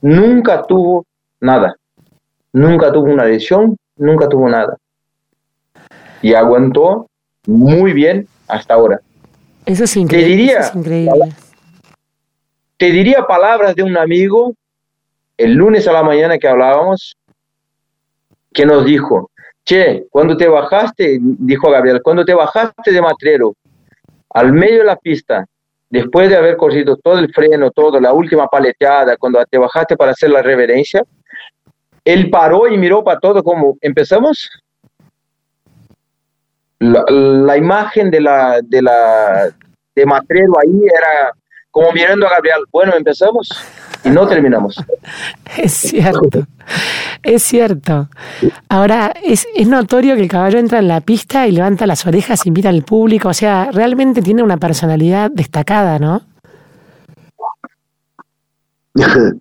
nunca 0.00 0.62
tuvo 0.66 1.06
nada. 1.40 1.76
Nunca 2.52 2.92
tuvo 2.92 3.12
una 3.12 3.24
lesión, 3.24 3.76
nunca 3.96 4.28
tuvo 4.28 4.48
nada. 4.48 4.76
Y 6.20 6.34
aguantó 6.34 7.08
muy 7.46 7.92
bien 7.92 8.26
hasta 8.48 8.74
ahora. 8.74 9.00
Eso 9.64 9.84
es 9.84 9.96
increíble. 9.96 10.26
Te 10.26 10.36
diría, 10.36 10.58
es 10.58 10.74
increíble. 10.74 11.32
te 12.76 12.90
diría 12.90 13.24
palabras 13.26 13.76
de 13.76 13.84
un 13.84 13.96
amigo 13.96 14.54
el 15.36 15.54
lunes 15.54 15.88
a 15.88 15.92
la 15.92 16.02
mañana 16.02 16.38
que 16.38 16.48
hablábamos, 16.48 17.16
que 18.52 18.66
nos 18.66 18.84
dijo, 18.84 19.30
che, 19.64 20.06
cuando 20.10 20.36
te 20.36 20.48
bajaste, 20.48 21.18
dijo 21.20 21.70
Gabriel, 21.70 22.00
cuando 22.02 22.24
te 22.24 22.34
bajaste 22.34 22.92
de 22.92 23.02
Matrero 23.02 23.54
al 24.30 24.52
medio 24.52 24.78
de 24.78 24.84
la 24.84 24.96
pista, 24.96 25.46
después 25.90 26.30
de 26.30 26.36
haber 26.36 26.56
corrido 26.56 26.96
todo 26.96 27.18
el 27.18 27.32
freno, 27.32 27.70
todo, 27.70 28.00
la 28.00 28.12
última 28.12 28.48
paleteada, 28.48 29.16
cuando 29.16 29.44
te 29.44 29.58
bajaste 29.58 29.96
para 29.96 30.12
hacer 30.12 30.30
la 30.30 30.42
reverencia, 30.42 31.02
él 32.04 32.30
paró 32.30 32.66
y 32.66 32.78
miró 32.78 33.04
para 33.04 33.20
todo 33.20 33.42
como, 33.42 33.76
¿empezamos? 33.80 34.50
La, 36.78 37.56
imagen 37.56 38.10
de 38.10 38.20
la, 38.20 38.60
de 38.62 38.82
la 38.82 39.54
de 39.94 40.06
Matrero 40.06 40.54
ahí 40.58 40.80
era 40.84 41.32
como 41.70 41.92
mirando 41.92 42.26
a 42.26 42.30
Gabriel, 42.30 42.64
bueno, 42.70 42.94
empezamos 42.94 43.48
y 44.04 44.10
no 44.10 44.26
terminamos. 44.26 44.76
Es 45.56 45.72
cierto, 45.72 46.46
es 47.22 47.42
cierto. 47.42 48.08
Ahora, 48.68 49.12
es, 49.22 49.46
es 49.54 49.68
notorio 49.68 50.14
que 50.16 50.22
el 50.22 50.28
caballo 50.28 50.58
entra 50.58 50.78
en 50.78 50.88
la 50.88 51.00
pista 51.00 51.46
y 51.46 51.52
levanta 51.52 51.86
las 51.86 52.06
orejas 52.06 52.46
y 52.46 52.50
mira 52.50 52.70
al 52.70 52.82
público, 52.82 53.28
o 53.28 53.34
sea, 53.34 53.70
realmente 53.72 54.22
tiene 54.22 54.42
una 54.42 54.56
personalidad 54.56 55.30
destacada, 55.30 55.98
¿no? 55.98 56.22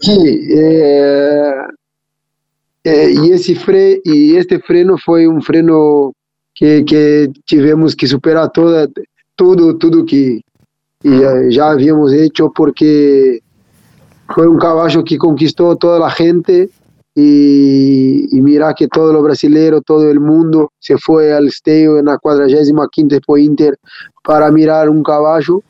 Sí, 0.00 0.16
eh, 0.50 1.52
eh, 2.84 3.12
y, 3.12 3.32
ese 3.32 3.56
fre 3.56 4.00
y 4.04 4.36
este 4.36 4.60
freno 4.60 4.96
fue 4.96 5.26
un 5.26 5.42
freno 5.42 6.12
que, 6.54 6.84
que 6.84 7.32
tivemos 7.44 7.96
que 7.96 8.06
superar 8.06 8.52
toda, 8.52 8.86
todo, 9.34 9.76
todo 9.76 10.06
que 10.06 10.40
ya 11.02 11.70
habíamos 11.70 12.12
hecho 12.12 12.52
porque 12.54 13.40
fue 14.28 14.46
un 14.46 14.58
caballo 14.58 15.04
que 15.04 15.16
conquistó 15.16 15.76
toda 15.76 15.98
la 15.98 16.10
gente 16.10 16.70
y, 17.14 18.28
mira 18.32 18.74
que 18.74 18.86
todo 18.86 19.12
lo 19.12 19.22
brasilero, 19.22 19.80
todo 19.80 20.08
el 20.10 20.20
mundo 20.20 20.72
se 20.78 20.96
fue 20.98 21.32
al 21.32 21.48
estadio 21.48 21.98
en 21.98 22.06
la 22.06 22.18
45 22.18 22.88
Expo 23.10 23.36
Inter 23.36 23.76
para 24.22 24.50
mirar 24.52 24.88
un 24.88 25.02
caballo 25.02 25.62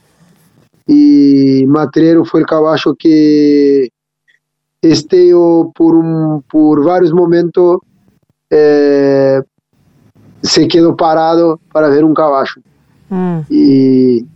y 0.86 1.64
Matrero 1.66 2.24
fue 2.24 2.40
el 2.40 2.46
caballo 2.46 2.94
que 2.98 3.88
Esteo 4.80 5.72
por, 5.74 5.94
un, 5.94 6.42
por 6.42 6.84
varios 6.84 7.12
momentos 7.12 7.78
eh, 8.50 9.40
se 10.42 10.68
quedó 10.68 10.96
parado 10.96 11.58
para 11.72 11.88
ver 11.88 12.04
un 12.04 12.14
caballo. 12.14 12.62
Mm. 13.08 13.40
Y 13.50 14.26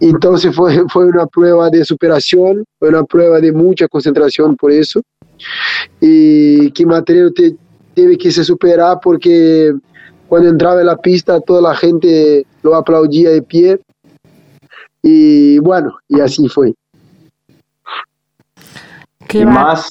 entonces 0.00 0.54
fue, 0.54 0.84
fue 0.88 1.06
una 1.06 1.26
prueba 1.26 1.68
de 1.70 1.84
superación, 1.84 2.64
fue 2.78 2.88
una 2.88 3.04
prueba 3.04 3.40
de 3.40 3.52
mucha 3.52 3.88
concentración 3.88 4.56
por 4.56 4.72
eso. 4.72 5.02
Y 6.00 6.70
que 6.70 6.86
Matrero 6.86 7.32
te, 7.32 7.56
debe 7.94 8.16
que 8.16 8.30
se 8.30 8.44
superar 8.44 8.98
porque 9.02 9.72
cuando 10.28 10.48
entraba 10.48 10.80
en 10.80 10.86
la 10.86 10.96
pista 10.96 11.40
toda 11.40 11.60
la 11.62 11.74
gente 11.74 12.46
lo 12.62 12.74
aplaudía 12.74 13.30
de 13.30 13.42
pie. 13.42 13.80
Y 15.02 15.58
bueno, 15.60 15.96
y 16.08 16.20
así 16.20 16.48
fue. 16.48 16.74
Y 19.32 19.44
más, 19.44 19.90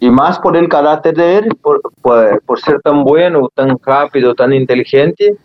y 0.00 0.10
más 0.10 0.38
por 0.38 0.56
el 0.56 0.68
carácter 0.68 1.14
de 1.14 1.38
él, 1.38 1.56
por, 1.60 1.80
por, 2.02 2.60
ser 2.60 2.80
tan 2.80 3.04
bueno, 3.04 3.48
tan 3.54 3.76
rápido, 3.84 4.34
tan 4.34 4.52
inteligente, 4.52 5.36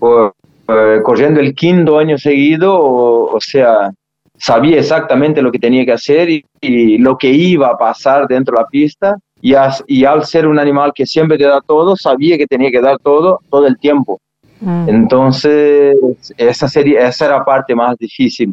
por, 0.00 0.34
eh, 0.68 1.00
corriendo 1.02 1.38
el 1.40 1.54
quinto 1.54 1.98
año 1.98 2.18
seguido, 2.18 2.76
o, 2.76 3.38
sea, 3.40 3.90
sabía 4.36 4.78
exactamente 4.78 5.42
lo 5.42 5.52
que 5.52 5.58
tenía 5.58 5.84
que 5.84 5.92
hacer 5.92 6.28
y, 6.30 6.98
lo 6.98 7.16
que 7.16 7.28
iba 7.28 7.68
a 7.68 7.78
pasar 7.78 8.26
dentro 8.26 8.56
de 8.56 8.62
la 8.62 8.68
pista. 8.68 9.16
Y, 9.42 9.54
y, 9.86 10.04
al 10.04 10.24
ser 10.24 10.46
un 10.46 10.58
animal 10.58 10.92
que 10.94 11.06
siempre 11.06 11.38
te 11.38 11.44
da 11.44 11.60
todo, 11.60 11.96
sabía 11.96 12.36
que 12.36 12.46
tenía 12.46 12.70
que 12.70 12.80
dar 12.80 12.98
todo 12.98 13.40
todo 13.50 13.66
el 13.66 13.78
tiempo. 13.78 14.20
Mm. 14.60 14.88
Entonces, 14.88 15.96
esa, 16.36 16.68
sería, 16.68 17.08
esa 17.08 17.26
era 17.26 17.38
la 17.38 17.44
parte 17.44 17.74
más 17.74 17.96
difícil. 17.96 18.52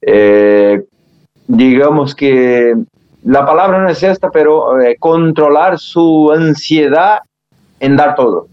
Eh, 0.00 0.82
digamos 1.46 2.14
que 2.14 2.74
la 3.24 3.44
palabra 3.44 3.80
no 3.80 3.88
es 3.88 4.02
esta, 4.02 4.30
pero 4.30 4.80
eh, 4.80 4.96
controlar 4.98 5.78
su 5.78 6.30
ansiedad 6.32 7.18
en 7.80 7.96
dar 7.96 8.14
todo 8.14 8.46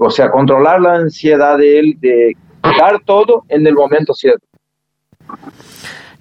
o 0.00 0.10
sea, 0.10 0.30
controlar 0.30 0.80
la 0.80 0.94
ansiedad 0.94 1.58
de 1.58 1.78
él 1.78 1.96
de 2.00 2.36
dar 2.62 3.00
todo 3.04 3.44
en 3.48 3.66
el 3.66 3.74
momento 3.74 4.14
cierto. 4.14 4.46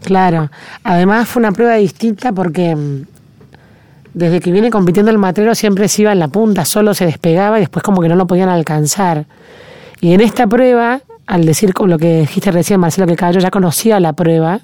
Claro, 0.03 0.49
además 0.83 1.27
fue 1.27 1.41
una 1.41 1.51
prueba 1.51 1.75
distinta 1.75 2.31
porque 2.31 2.75
mm, 2.75 3.03
desde 4.13 4.39
que 4.39 4.51
viene 4.51 4.69
compitiendo 4.69 5.11
el 5.11 5.17
matrero 5.17 5.53
siempre 5.55 5.87
se 5.87 6.03
iba 6.03 6.11
en 6.11 6.19
la 6.19 6.27
punta, 6.27 6.65
solo 6.65 6.93
se 6.93 7.05
despegaba 7.05 7.57
y 7.57 7.61
después 7.61 7.83
como 7.83 8.01
que 8.01 8.09
no 8.09 8.15
lo 8.15 8.27
podían 8.27 8.49
alcanzar. 8.49 9.25
Y 10.01 10.13
en 10.13 10.21
esta 10.21 10.47
prueba, 10.47 11.01
al 11.27 11.45
decir 11.45 11.73
lo 11.85 11.97
que 11.97 12.21
dijiste 12.21 12.51
recién, 12.51 12.79
Marcelo, 12.79 13.07
que 13.07 13.15
Caballo 13.15 13.39
ya 13.39 13.51
conocía 13.51 13.99
la 13.99 14.13
prueba, 14.13 14.61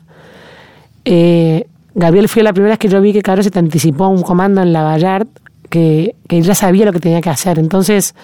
eh, 1.05 1.67
Gabriel 1.93 2.27
fue 2.27 2.43
la 2.43 2.53
primera 2.53 2.74
vez 2.74 2.79
que 2.79 2.89
yo 2.89 3.00
vi 3.01 3.13
que 3.13 3.22
Caballo 3.22 3.43
se 3.43 3.51
te 3.51 3.60
anticipó 3.60 4.07
un 4.07 4.24
comando 4.24 4.62
en 4.62 4.74
la 4.74 4.84
Ballard, 4.84 5.27
que, 5.69 6.15
que 6.27 6.41
ya 6.41 6.55
sabía 6.55 6.86
lo 6.86 6.93
que 6.93 7.00
tenía 7.00 7.22
que 7.22 7.29
hacer. 7.29 7.60
Entonces, 7.60 8.15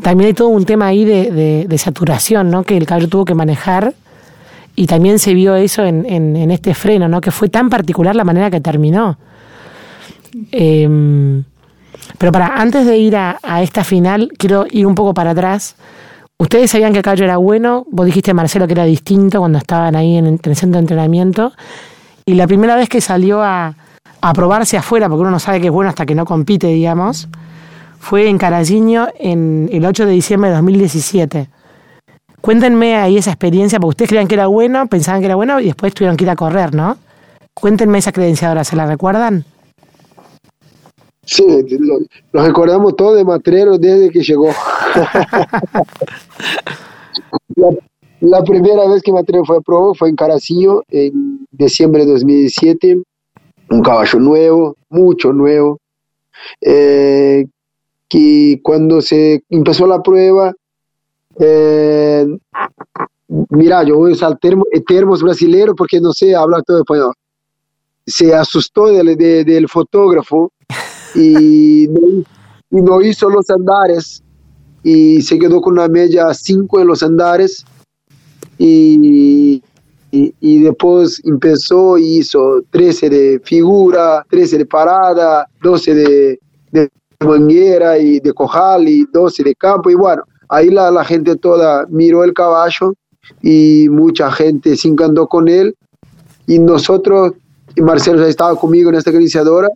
también 0.00 0.28
hay 0.28 0.34
todo 0.34 0.48
un 0.48 0.64
tema 0.64 0.86
ahí 0.86 1.04
de, 1.04 1.78
saturación, 1.78 2.50
¿no? 2.50 2.62
Que 2.62 2.76
el 2.76 2.86
caballo 2.86 3.08
tuvo 3.08 3.24
que 3.24 3.34
manejar 3.34 3.94
y 4.74 4.86
también 4.86 5.18
se 5.18 5.34
vio 5.34 5.54
eso 5.54 5.84
en, 5.84 6.06
en, 6.06 6.50
este 6.50 6.74
freno, 6.74 7.08
¿no? 7.08 7.20
Que 7.20 7.30
fue 7.30 7.48
tan 7.48 7.68
particular 7.68 8.16
la 8.16 8.24
manera 8.24 8.50
que 8.50 8.60
terminó. 8.60 9.18
Em, 10.50 11.44
pero 12.16 12.32
para, 12.32 12.56
antes 12.56 12.86
de 12.86 12.96
ir 12.96 13.16
a, 13.16 13.38
esta 13.60 13.84
final, 13.84 14.30
quiero 14.38 14.66
ir 14.70 14.86
un 14.86 14.94
poco 14.94 15.12
para 15.12 15.32
atrás. 15.32 15.76
Ustedes 16.38 16.70
sabían 16.70 16.92
que 16.92 16.98
el 16.98 17.04
caballo 17.04 17.24
era 17.24 17.36
bueno, 17.36 17.86
vos 17.90 18.06
dijiste, 18.06 18.32
Marcelo, 18.32 18.66
que 18.66 18.72
era 18.72 18.84
distinto 18.84 19.40
cuando 19.40 19.58
estaban 19.58 19.94
ahí 19.94 20.16
en, 20.16 20.26
el 20.42 20.56
centro 20.56 20.78
de 20.78 20.84
entrenamiento. 20.84 21.52
Y 22.24 22.34
la 22.34 22.46
primera 22.46 22.76
vez 22.76 22.88
que 22.88 23.00
salió 23.00 23.42
a, 23.42 23.74
a 24.22 24.32
probarse 24.32 24.78
afuera, 24.78 25.08
porque 25.08 25.20
uno 25.20 25.30
no 25.30 25.38
sabe 25.38 25.60
que 25.60 25.66
es 25.66 25.72
bueno 25.72 25.90
hasta 25.90 26.06
que 26.06 26.14
no 26.14 26.24
compite, 26.24 26.68
digamos, 26.68 27.28
fue 28.02 28.28
en 28.28 28.36
Carajiño 28.36 29.06
en 29.16 29.70
el 29.70 29.86
8 29.86 30.06
de 30.06 30.12
diciembre 30.12 30.50
de 30.50 30.56
2017. 30.56 31.48
Cuéntenme 32.40 32.96
ahí 32.96 33.16
esa 33.16 33.30
experiencia, 33.30 33.78
porque 33.78 33.90
ustedes 33.90 34.08
creían 34.08 34.26
que 34.26 34.34
era 34.34 34.48
bueno, 34.48 34.88
pensaban 34.88 35.20
que 35.20 35.26
era 35.26 35.36
bueno 35.36 35.60
y 35.60 35.66
después 35.66 35.94
tuvieron 35.94 36.16
que 36.16 36.24
ir 36.24 36.30
a 36.30 36.34
correr, 36.34 36.74
¿no? 36.74 36.96
Cuéntenme 37.54 37.98
esa 37.98 38.10
credenciadora, 38.10 38.64
¿se 38.64 38.74
la 38.74 38.86
recuerdan? 38.86 39.44
Sí, 41.24 41.44
lo, 41.78 42.00
recordamos 42.32 42.96
todo 42.96 43.14
de 43.14 43.24
Matrero 43.24 43.78
desde 43.78 44.10
que 44.10 44.20
llegó. 44.20 44.50
la, 48.20 48.42
primera 48.42 48.88
vez 48.88 49.00
que 49.02 49.12
Matrero 49.12 49.44
fue 49.44 49.58
a 49.58 49.94
fue 49.94 50.08
en 50.08 50.16
Caracinho, 50.16 50.82
en 50.90 51.46
diciembre 51.52 52.04
de 52.04 52.10
2017. 52.10 53.00
Un 53.70 53.80
caballo 53.80 54.18
nuevo, 54.18 54.74
mucho 54.90 55.32
nuevo. 55.32 55.78
Eh, 56.60 57.46
que 58.12 58.60
cuando 58.62 59.00
se 59.00 59.42
empezó 59.48 59.86
la 59.86 60.02
prueba, 60.02 60.52
eh, 61.40 62.26
mira, 63.48 63.82
yo 63.84 63.96
voy 63.96 64.10
a 64.10 64.12
usar 64.12 64.38
termo, 64.38 64.66
termos 64.86 65.22
brasileños 65.22 65.74
porque 65.74 65.98
no 65.98 66.12
sé 66.12 66.34
hablar 66.34 66.62
todo 66.62 66.80
español. 66.80 67.14
Se 68.06 68.34
asustó 68.34 68.88
del, 68.88 69.16
del 69.16 69.66
fotógrafo 69.66 70.52
y 71.14 71.88
no, 72.68 73.00
hizo 73.00 73.30
los 73.30 73.48
andares 73.48 74.22
y 74.82 75.22
se 75.22 75.38
quedó 75.38 75.62
con 75.62 75.72
una 75.72 75.88
media 75.88 76.34
5 76.34 76.80
en 76.80 76.86
los 76.86 77.02
andares 77.02 77.64
y, 78.58 79.62
y, 80.10 80.34
y, 80.38 80.62
después 80.62 81.22
empezó 81.24 81.96
y 81.96 82.18
hizo 82.18 82.62
13 82.68 83.08
de 83.08 83.40
figura, 83.42 84.22
13 84.28 84.58
de 84.58 84.66
parada, 84.66 85.46
12 85.62 85.94
de, 85.94 86.40
de 86.72 86.90
manguera 87.24 87.98
y 87.98 88.20
de 88.20 88.32
cojal 88.32 88.88
y 88.88 89.04
12 89.12 89.42
de 89.44 89.54
campo 89.54 89.90
y 89.90 89.94
bueno, 89.94 90.22
ahí 90.48 90.70
la, 90.70 90.90
la 90.90 91.04
gente 91.04 91.36
toda 91.36 91.86
miró 91.88 92.24
el 92.24 92.32
caballo 92.32 92.94
y 93.40 93.88
mucha 93.90 94.30
gente 94.30 94.76
se 94.76 94.88
encantó 94.88 95.26
con 95.26 95.48
él 95.48 95.74
y 96.46 96.58
nosotros, 96.58 97.34
y 97.74 97.80
Marcelo 97.80 98.20
ya 98.20 98.28
estaba 98.28 98.54
conmigo 98.56 98.90
en 98.90 98.96
esta 98.96 99.10
iniciadora, 99.10 99.68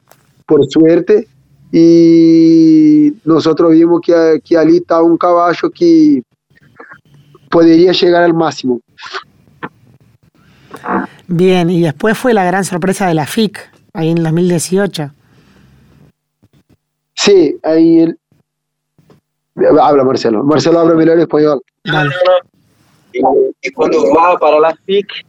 por 0.47 0.67
suerte, 0.69 1.29
y 1.73 3.15
nosotros 3.25 3.73
vimos 3.73 4.01
que, 4.01 4.41
que 4.45 4.57
ali 4.57 4.79
está 4.79 5.03
un 5.03 5.17
caballo 5.17 5.71
que 5.71 6.23
podría 7.51 7.93
llegar 7.93 8.23
al 8.23 8.35
máximo. 8.35 8.81
Bien, 11.27 11.71
y 11.71 11.83
después 11.83 12.17
fue 12.17 12.35
la 12.35 12.45
gran 12.45 12.65
sorpresa 12.65 13.07
de 13.07 13.15
la 13.15 13.27
FIC, 13.27 13.59
ahí 13.93 14.11
en 14.11 14.23
2018. 14.23 15.11
Sí, 17.17 17.59
ahí 17.63 18.01
él... 18.01 18.19
Habla 19.81 20.05
Marcelo. 20.05 20.45
Marcelo 20.45 20.81
habla 20.81 20.95
mejor 20.95 21.19
español. 21.19 21.63
Y, 23.13 23.21
y, 23.63 23.71
cuando 23.73 23.99
va 24.15 24.37
para 24.39 24.61
la 24.61 24.77
FIC, 24.85 25.25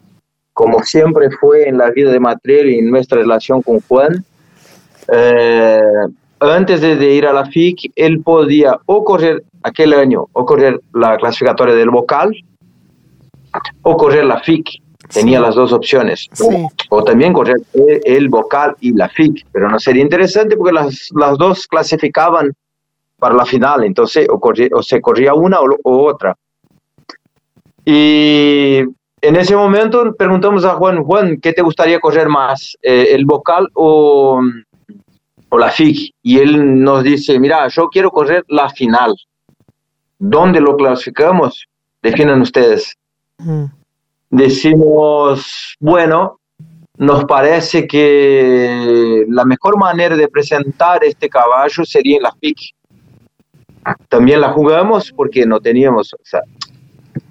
como 0.51 0.83
siempre 0.83 1.29
fue 1.39 1.69
en 1.69 1.77
la 1.77 1.91
vida 1.91 2.11
de 2.11 2.19
Matriel 2.19 2.69
y 2.69 2.79
en 2.79 2.91
nuestra 2.91 3.19
relación 3.19 3.61
con 3.61 3.79
Juan, 3.81 4.25
eh, 5.13 5.79
antes 6.41 6.81
de, 6.81 6.97
de, 6.97 7.13
ir 7.13 7.25
a 7.25 7.31
la 7.31 7.45
FIC, 7.45 7.93
él 7.95 8.21
podía 8.21 8.77
o 8.85 9.05
correr 9.05 9.43
aquel 9.63 9.93
año, 9.93 10.27
o 10.33 10.45
correr 10.45 10.81
la 10.93 11.15
clasificatoria 11.15 11.75
del 11.75 11.89
vocal, 11.89 12.35
o 13.83 13.97
correr 13.97 14.25
la 14.25 14.39
FIC. 14.41 14.81
Tenía 15.13 15.39
sí. 15.39 15.45
las 15.45 15.55
dos 15.55 15.71
opciones. 15.71 16.27
Sí. 16.33 16.45
O, 16.89 16.97
o, 16.97 17.03
también 17.03 17.33
correr 17.33 17.57
el 17.73 18.29
vocal 18.29 18.75
y 18.81 18.93
la 18.93 19.07
FIC, 19.07 19.45
pero 19.51 19.69
no 19.69 19.79
sería 19.79 20.01
interesante 20.01 20.57
porque 20.57 20.73
las, 20.73 21.09
las 21.15 21.37
dos 21.37 21.67
clasificaban 21.67 22.53
para 23.17 23.35
la 23.35 23.45
final, 23.45 23.83
entonces 23.83 24.27
o, 24.29 24.39
corría, 24.39 24.69
o 24.73 24.83
se 24.83 24.99
corría 25.01 25.33
una 25.33 25.59
o, 25.59 25.67
o, 25.83 26.07
otra. 26.07 26.35
Y 27.85 28.79
en 29.21 29.35
ese 29.35 29.55
momento 29.55 30.13
preguntamos 30.15 30.65
a 30.65 30.75
Juan, 30.75 31.03
Juan, 31.03 31.39
¿qué 31.39 31.53
te 31.53 31.61
gustaría 31.61 31.99
correr 31.99 32.27
más, 32.27 32.75
eh, 32.81 33.09
el 33.11 33.25
vocal 33.25 33.69
o, 33.75 34.41
o 35.49 35.57
la 35.57 35.69
FIC? 35.69 36.13
Y 36.21 36.39
él 36.39 36.83
nos 36.83 37.03
dice, 37.03 37.39
mira, 37.39 37.67
yo 37.69 37.87
quiero 37.87 38.11
correr 38.11 38.43
la 38.47 38.69
final. 38.69 39.15
¿Dónde 40.19 40.59
lo 40.59 40.75
clasificamos? 40.75 41.65
Definan 42.01 42.41
ustedes. 42.41 42.93
Mm 43.37 43.76
decimos, 44.29 45.75
bueno, 45.79 46.39
nos 46.97 47.25
parece 47.25 47.87
que 47.87 49.25
la 49.29 49.45
mejor 49.45 49.77
manera 49.77 50.15
de 50.15 50.27
presentar 50.27 51.03
este 51.03 51.29
caballo 51.29 51.85
sería 51.85 52.17
en 52.17 52.23
la 52.23 52.33
FIC. 52.39 52.57
También 54.09 54.41
la 54.41 54.51
jugamos 54.51 55.13
porque 55.15 55.45
no 55.45 55.59
teníamos, 55.59 56.13
o 56.13 56.17
sea, 56.23 56.41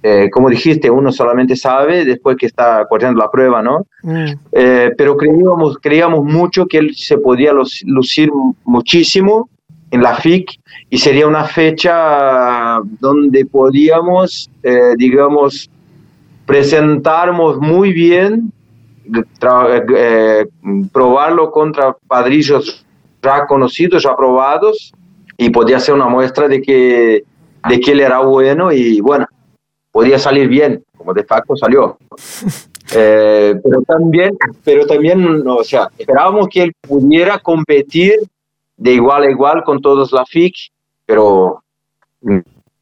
eh, 0.02 0.30
como 0.30 0.48
dijiste, 0.48 0.90
uno 0.90 1.12
solamente 1.12 1.56
sabe 1.56 2.04
después 2.04 2.36
que 2.36 2.46
está 2.46 2.86
corriendo 2.88 3.20
la 3.20 3.30
prueba, 3.30 3.62
¿no? 3.62 3.86
Mm. 4.02 4.32
Eh, 4.52 4.92
pero 4.96 5.16
creíamos, 5.16 5.78
creíamos 5.78 6.24
mucho 6.24 6.66
que 6.66 6.78
él 6.78 6.94
se 6.94 7.18
podía 7.18 7.52
lucir 7.52 8.30
muchísimo 8.64 9.48
en 9.90 10.02
la 10.02 10.14
FIC 10.14 10.50
y 10.90 10.98
sería 10.98 11.26
una 11.26 11.44
fecha 11.44 12.78
donde 13.00 13.46
podíamos, 13.46 14.50
eh, 14.62 14.94
digamos, 14.96 15.70
presentarnos 16.46 17.58
muy 17.58 17.92
bien, 17.92 18.52
eh, 19.96 20.46
probarlo 20.92 21.50
contra 21.50 21.96
padrillos 22.06 22.84
ya 23.22 23.46
conocidos, 23.46 24.02
ya 24.02 24.16
probados, 24.16 24.92
y 25.36 25.50
podía 25.50 25.80
ser 25.80 25.94
una 25.94 26.08
muestra 26.08 26.48
de 26.48 26.62
que, 26.62 27.24
de 27.68 27.80
que 27.80 27.92
él 27.92 28.00
era 28.00 28.20
bueno 28.20 28.72
y 28.72 29.00
bueno, 29.00 29.26
podía 29.90 30.18
salir 30.18 30.48
bien, 30.48 30.82
como 30.96 31.12
de 31.12 31.24
facto 31.24 31.56
salió. 31.56 31.98
Eh, 32.94 33.52
pero 33.64 33.82
también, 33.82 34.38
pero 34.62 34.86
también, 34.86 35.42
o 35.44 35.64
sea, 35.64 35.88
esperábamos 35.98 36.46
que 36.48 36.62
él 36.62 36.72
pudiera 36.80 37.36
competir 37.40 38.14
de 38.76 38.92
igual 38.92 39.24
a 39.24 39.30
igual 39.30 39.64
con 39.64 39.80
todos 39.80 40.12
la 40.12 40.24
FIC, 40.24 40.54
pero 41.04 41.64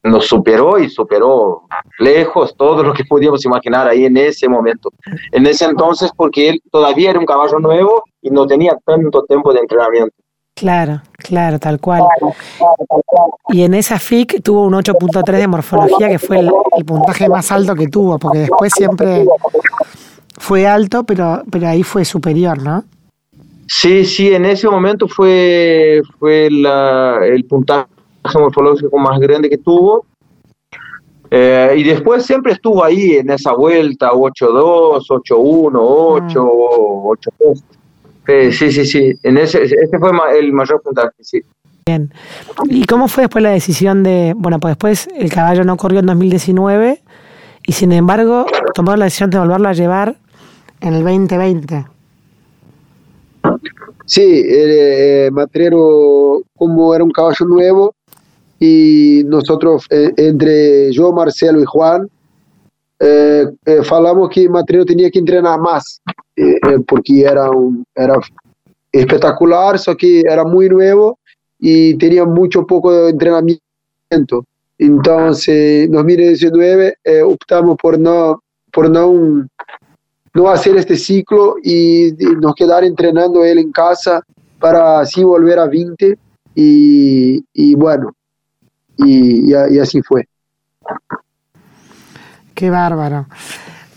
nos 0.05 0.27
superó 0.27 0.77
y 0.77 0.89
superó 0.89 1.63
lejos 1.99 2.55
todo 2.55 2.83
lo 2.83 2.93
que 2.93 3.03
podíamos 3.03 3.43
imaginar 3.45 3.87
ahí 3.87 4.05
en 4.05 4.17
ese 4.17 4.47
momento. 4.47 4.89
En 5.31 5.45
ese 5.47 5.65
entonces, 5.65 6.11
porque 6.15 6.49
él 6.49 6.61
todavía 6.71 7.09
era 7.09 7.19
un 7.19 7.25
caballo 7.25 7.59
nuevo 7.59 8.03
y 8.21 8.29
no 8.29 8.45
tenía 8.45 8.77
tanto 8.85 9.23
tiempo 9.23 9.51
de 9.51 9.59
entrenamiento. 9.61 10.15
Claro, 10.53 11.01
claro, 11.17 11.59
tal 11.59 11.81
cual. 11.81 12.03
Y 13.49 13.63
en 13.63 13.73
esa 13.73 13.99
FIC 13.99 14.41
tuvo 14.41 14.63
un 14.63 14.73
8.3 14.73 15.37
de 15.37 15.47
morfología, 15.47 16.07
que 16.07 16.19
fue 16.19 16.39
el, 16.39 16.51
el, 16.77 16.85
puntaje 16.85 17.27
más 17.27 17.51
alto 17.51 17.75
que 17.75 17.87
tuvo, 17.87 18.17
porque 18.17 18.39
después 18.39 18.71
siempre 18.73 19.25
fue 20.37 20.65
alto, 20.65 21.03
pero, 21.03 21.43
pero 21.51 21.67
ahí 21.67 21.83
fue 21.83 22.05
superior, 22.05 22.61
¿no? 22.61 22.85
Sí, 23.67 24.05
sí, 24.05 24.33
en 24.33 24.45
ese 24.45 24.69
momento 24.69 25.07
fue, 25.07 26.01
fue 26.19 26.49
la, 26.51 27.19
el 27.25 27.43
puntaje 27.45 27.94
morfológico 28.35 28.97
más 28.97 29.19
grande 29.19 29.49
que 29.49 29.57
tuvo. 29.57 30.05
Eh, 31.31 31.75
y 31.77 31.83
después 31.83 32.25
siempre 32.25 32.53
estuvo 32.53 32.83
ahí 32.83 33.15
en 33.15 33.29
esa 33.29 33.53
vuelta, 33.53 34.11
8-2, 34.11 35.07
8-1, 35.07 35.71
8, 35.73 36.43
8-2. 37.39 37.63
Eh, 38.27 38.51
sí, 38.51 38.71
sí, 38.71 38.85
sí. 38.85 39.13
En 39.23 39.37
ese, 39.37 39.63
ese 39.63 39.99
fue 39.99 40.11
el 40.37 40.53
mayor 40.53 40.81
puntaje, 40.81 41.11
sí. 41.19 41.41
Bien. 41.85 42.11
¿Y 42.69 42.85
cómo 42.85 43.07
fue 43.07 43.23
después 43.23 43.43
la 43.43 43.51
decisión 43.51 44.01
de, 44.03 44.33
bueno, 44.35 44.59
pues 44.59 44.71
después 44.71 45.07
el 45.15 45.31
caballo 45.31 45.63
no 45.63 45.77
corrió 45.77 45.99
en 45.99 46.07
2019 46.07 47.03
y 47.67 47.71
sin 47.73 47.91
embargo 47.91 48.45
tomó 48.73 48.95
la 48.95 49.05
decisión 49.05 49.29
de 49.29 49.39
volverlo 49.39 49.69
a 49.69 49.73
llevar 49.73 50.15
en 50.81 50.93
el 50.93 51.03
2020? 51.03 51.85
Sí, 54.05 54.43
eh, 54.47 55.29
Matrero, 55.31 56.41
como 56.55 56.93
era 56.93 57.03
un 57.03 57.11
caballo 57.11 57.45
nuevo, 57.45 57.94
y 58.59 59.23
nosotros, 59.25 59.85
eh, 59.89 60.11
entre 60.17 60.91
yo, 60.91 61.11
Marcelo 61.11 61.61
y 61.61 61.65
Juan, 61.65 62.09
eh, 62.99 63.45
eh, 63.65 63.83
falamos 63.83 64.29
que 64.29 64.47
Matrino 64.47 64.85
tenía 64.85 65.11
que 65.11 65.19
entrenar 65.19 65.59
más, 65.59 66.01
eh, 66.35 66.55
eh, 66.55 66.79
porque 66.87 67.21
era, 67.21 67.49
un, 67.49 67.85
era 67.93 68.15
espectacular, 68.91 69.77
só 69.77 69.95
que 69.95 70.21
era 70.21 70.45
muy 70.45 70.69
nuevo 70.69 71.19
y 71.59 71.97
tenía 71.97 72.25
mucho 72.25 72.65
poco 72.65 72.93
de 72.93 73.09
entrenamiento. 73.11 74.45
Entonces, 74.77 75.85
en 75.85 75.91
2019 75.91 76.95
optamos 77.25 77.77
por 77.77 77.99
no, 77.99 78.41
por 78.71 78.89
no, 78.89 79.45
no 80.33 80.49
hacer 80.49 80.77
este 80.77 80.95
ciclo 80.95 81.55
y 81.63 82.11
nos 82.41 82.55
quedar 82.55 82.83
entrenando 82.83 83.43
él 83.43 83.57
en 83.57 83.71
casa 83.71 84.21
para 84.59 84.99
así 84.99 85.23
volver 85.23 85.59
a 85.59 85.67
20 85.67 86.17
y, 86.55 87.43
y 87.53 87.75
bueno, 87.75 88.13
y, 88.97 89.51
y, 89.51 89.55
y 89.71 89.79
así 89.79 90.01
fue. 90.01 90.27
Qué 92.53 92.69
bárbaro. 92.69 93.27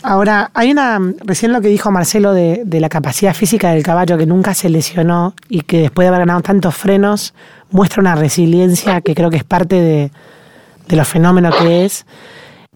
Ahora, 0.03 0.51
hay 0.55 0.71
una, 0.71 0.99
recién 1.25 1.53
lo 1.53 1.61
que 1.61 1.69
dijo 1.69 1.91
Marcelo 1.91 2.33
de, 2.33 2.63
de, 2.65 2.81
la 2.81 2.89
capacidad 2.89 3.35
física 3.35 3.73
del 3.73 3.83
caballo 3.83 4.17
que 4.17 4.27
nunca 4.27 4.55
se 4.55 4.69
lesionó 4.69 5.35
y 5.49 5.63
que 5.63 5.83
después 5.83 6.05
de 6.05 6.09
haber 6.09 6.21
ganado 6.21 6.41
tantos 6.41 6.77
frenos 6.77 7.35
muestra 7.71 8.01
una 8.01 8.15
resiliencia 8.15 9.01
que 9.01 9.15
creo 9.15 9.31
que 9.31 9.39
es 9.39 9.45
parte 9.45 9.75
de, 9.77 10.11
de 10.89 10.97
los 10.97 11.07
fenómenos 11.07 11.55
que 11.57 11.85
es. 11.85 12.07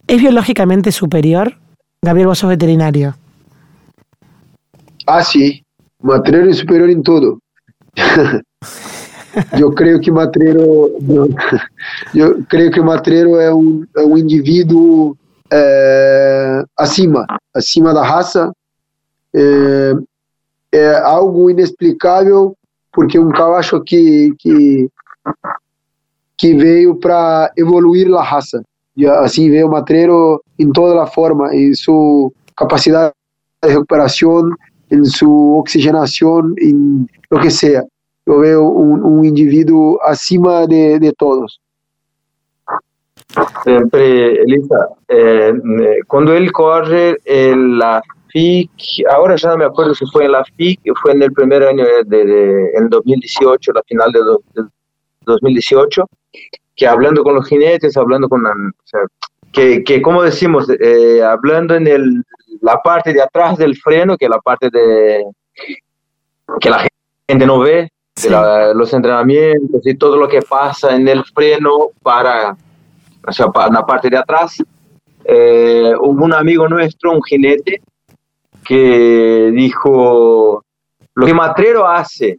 ¿Es 0.07 0.21
biológicamente 0.21 0.93
superior? 0.93 1.59
Gabriel, 2.03 2.29
vos 2.29 2.39
sos 2.39 2.51
veterinario. 2.51 3.17
Ah, 5.07 5.23
sí. 5.23 5.65
Matrero 6.01 6.51
es 6.51 6.59
superior 6.59 6.91
en 6.91 7.03
todo. 7.03 7.39
eu 9.59 9.73
creio 9.73 10.01
que 10.01 10.11
Matreiro 10.11 10.63
eu 12.15 12.45
creio 12.49 12.71
que 12.71 12.81
Matreiro 12.81 13.37
é 13.37 13.53
um, 13.55 13.85
é 13.97 14.01
um 14.03 14.19
indivíduo 14.19 15.17
é, 15.53 16.65
acima 16.77 17.27
acima 17.55 17.93
da 17.93 18.03
raça. 18.03 18.53
É, 19.35 19.93
é, 20.73 20.95
algo 20.97 21.51
inexplicável 21.51 22.57
porque 22.93 23.19
um 23.19 23.31
cacho 23.31 23.81
que 23.83 24.35
que 24.39 24.89
que 26.37 26.55
veio 26.55 26.97
para 26.97 27.53
evoluir 27.57 28.13
a 28.15 28.23
raça. 28.23 28.63
E 28.97 29.07
assim 29.07 29.49
veio 29.49 29.69
o 29.69 29.71
Matreiro 29.71 30.43
em 30.59 30.71
toda 30.71 31.03
a 31.03 31.07
forma 31.07 31.55
em 31.55 31.73
sua 31.75 32.31
capacidade 32.57 33.15
de 33.63 33.71
recuperação 33.71 34.51
em 34.91 35.05
sua 35.05 35.59
oxigenação 35.59 36.53
em 36.59 37.07
lo 37.31 37.41
que 37.41 37.51
seja 37.51 37.87
eu 38.27 38.41
vejo 38.41 38.63
um, 38.63 39.19
um 39.19 39.25
indivíduo 39.25 39.99
acima 40.03 40.67
de, 40.67 41.13
todos. 41.17 41.61
Siempre, 43.63 44.43
Elisa, 44.43 44.89
eh, 45.09 45.53
cuando 46.07 46.35
él 46.35 46.53
corre 46.53 47.17
en 47.25 47.79
la 47.79 48.03
FIC, 48.29 48.71
ahora 49.11 49.37
ya 49.37 49.57
me 49.57 49.65
acuerdo 49.65 49.95
si 49.95 50.07
fue 50.07 50.27
en 50.27 50.33
la 50.33 50.45
FIC, 50.45 50.81
fue 51.03 51.13
en 51.13 51.23
el 51.23 51.33
primer 51.33 51.63
año 51.63 51.85
de, 52.07 52.25
de, 52.25 52.71
en 52.75 52.89
2018, 52.89 53.73
la 53.73 53.83
final 53.85 54.13
de, 54.13 54.21
2018, 55.25 56.05
que 56.77 56.87
hablando 56.87 57.23
con 57.23 57.35
los 57.35 57.47
jinetes, 57.47 57.97
hablando 57.97 58.29
con, 58.29 58.43
que, 59.53 59.85
que 59.85 60.01
como 60.03 60.23
decimos, 60.23 60.69
eh, 60.81 61.23
hablando 61.23 61.75
en 61.75 61.87
el, 61.87 62.25
la 62.61 62.81
parte 62.83 63.13
de 63.13 63.23
atrás 63.23 63.57
del 63.59 63.77
freno, 63.77 64.17
que 64.17 64.29
la 64.29 64.39
parte 64.39 64.71
de 64.71 65.25
que 66.61 66.71
la 66.71 66.87
gente 67.29 67.47
no 67.47 67.61
ve, 67.61 67.91
de 68.15 68.75
los 68.75 68.93
entrenamientos 68.93 69.81
y 69.85 69.95
todo 69.95 70.17
lo 70.17 70.29
que 70.29 70.43
pasa 70.43 70.95
en 70.95 71.09
el 71.09 71.25
freno 71.25 71.91
para, 72.03 72.57
o 73.27 73.33
sea, 73.33 73.49
para 73.49 73.73
la 73.73 73.87
parte 73.87 74.11
de 74.11 74.17
atrás. 74.17 74.63
Eh, 75.25 75.93
hubo 76.01 76.25
un 76.25 76.35
amigo 76.35 76.69
nuestro, 76.69 77.13
un 77.13 77.23
jinete, 77.23 77.81
que 78.65 79.51
dijo, 79.55 80.65
lo 81.15 81.27
que 81.27 81.35
Matrero 81.35 81.87
hace 81.89 82.39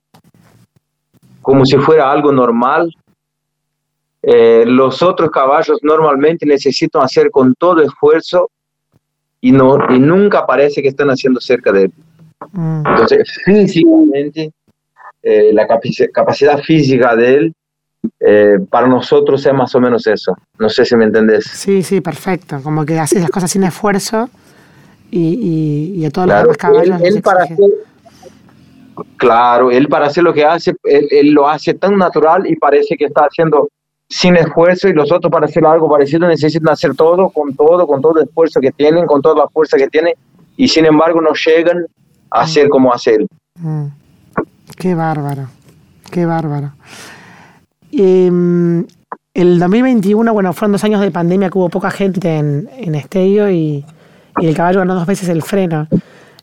como 1.43 1.65
si 1.65 1.77
fuera 1.77 2.09
algo 2.09 2.31
normal, 2.31 2.89
eh, 4.23 4.63
los 4.65 5.03
otros 5.03 5.29
caballos 5.29 5.77
normalmente 5.83 6.45
necesitan 6.45 7.03
hacer 7.03 7.29
con 7.29 7.53
todo 7.55 7.81
esfuerzo 7.81 8.49
y, 9.41 9.51
no, 9.51 9.77
y 9.93 9.99
nunca 9.99 10.45
parece 10.47 10.81
que 10.81 10.87
están 10.87 11.09
haciendo 11.09 11.41
cerca 11.41 11.73
de 11.73 11.83
él. 11.83 11.93
Mm. 12.53 12.87
Entonces, 12.87 13.41
físicamente, 13.43 14.53
eh, 15.23 15.51
la 15.53 15.65
capacidad 15.67 16.59
física 16.59 17.15
de 17.15 17.33
él, 17.35 17.53
eh, 18.19 18.59
para 18.69 18.87
nosotros 18.87 19.45
es 19.45 19.53
más 19.53 19.73
o 19.73 19.79
menos 19.79 20.05
eso. 20.07 20.35
No 20.59 20.69
sé 20.69 20.85
si 20.85 20.95
me 20.95 21.05
entendés. 21.05 21.45
Sí, 21.45 21.81
sí, 21.81 22.01
perfecto. 22.01 22.59
Como 22.61 22.85
que 22.85 22.99
haces 22.99 23.21
las 23.21 23.31
cosas 23.31 23.49
sin 23.49 23.63
esfuerzo 23.63 24.29
y, 25.09 25.95
y, 25.95 26.05
a 26.05 26.09
todos 26.09 26.27
los 26.27 26.41
demás 26.41 26.57
caballos. 26.57 27.01
Él, 27.01 27.21
para 27.21 27.43
hacer, 27.43 27.57
claro, 29.17 29.71
él 29.71 29.87
para 29.87 30.07
hacer 30.07 30.23
lo 30.23 30.33
que 30.33 30.43
hace, 30.43 30.73
él, 30.83 31.31
lo 31.31 31.47
hace 31.47 31.73
tan 31.73 31.97
natural 31.97 32.45
y 32.45 32.55
parece 32.55 32.97
que 32.97 33.05
está 33.05 33.21
haciendo 33.21 33.69
sin 34.09 34.35
esfuerzo 34.35 34.89
y 34.89 34.93
los 34.93 35.11
otros 35.11 35.31
para 35.31 35.45
hacer 35.45 35.65
algo 35.65 35.89
parecido 35.89 36.27
necesitan 36.27 36.73
hacer 36.73 36.93
todo 36.95 37.29
con 37.29 37.55
todo, 37.55 37.87
con 37.87 38.01
todo 38.01 38.17
el 38.17 38.27
esfuerzo 38.27 38.59
que 38.59 38.71
tienen, 38.71 39.05
con 39.05 39.21
toda 39.21 39.35
la 39.35 39.47
fuerza 39.47 39.77
que 39.77 39.87
tienen 39.87 40.13
y 40.57 40.67
sin 40.67 40.85
embargo 40.85 41.21
no 41.21 41.31
llegan 41.33 41.85
a 42.29 42.41
hacer 42.41 42.67
como 42.69 42.93
hacer. 42.93 43.25
Mm. 43.55 43.87
Qué 44.83 44.95
bárbaro, 44.95 45.47
qué 46.11 46.25
bárbaro. 46.25 46.73
Em, 47.93 48.85
el 49.33 49.57
2021, 49.57 50.33
bueno, 50.33 50.51
fueron 50.51 50.73
dos 50.73 50.83
años 50.83 50.99
de 50.99 51.09
pandemia 51.09 51.49
que 51.49 51.57
hubo 51.57 51.69
poca 51.69 51.89
gente 51.89 52.35
en, 52.35 52.67
en 52.75 52.93
y, 52.93 53.85
y, 54.41 54.45
el 54.45 54.53
caballo 54.53 54.79
ganó 54.79 54.95
dos 54.95 55.07
veces 55.07 55.29
el 55.29 55.41
freno. 55.41 55.87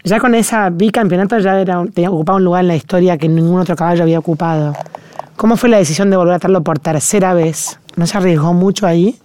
Ya 0.04 0.18
con 0.20 0.34
esa 0.34 0.70
bicampeonato 0.70 1.38
ya 1.38 1.60
era, 1.60 1.84
tenía 1.92 2.10
ocupado 2.10 2.38
un 2.38 2.44
lugar 2.44 2.62
en 2.62 2.68
la 2.68 2.76
historia 2.76 3.18
que 3.18 3.28
ningún 3.28 3.60
otro 3.60 3.76
caballo 3.76 4.04
había 4.04 4.18
ocupado. 4.18 4.72
¿Cómo 5.36 5.58
fue 5.58 5.68
la 5.68 5.76
decisión 5.76 6.08
de 6.08 6.16
volver 6.16 6.32
a 6.32 6.38
traerlo 6.38 6.62
por 6.62 6.78
tercera 6.78 7.34
vez? 7.34 7.78
¿No 7.96 8.06
se 8.06 8.16
arriesgó 8.16 8.54
mucho 8.54 8.86
ahí? 8.86 9.16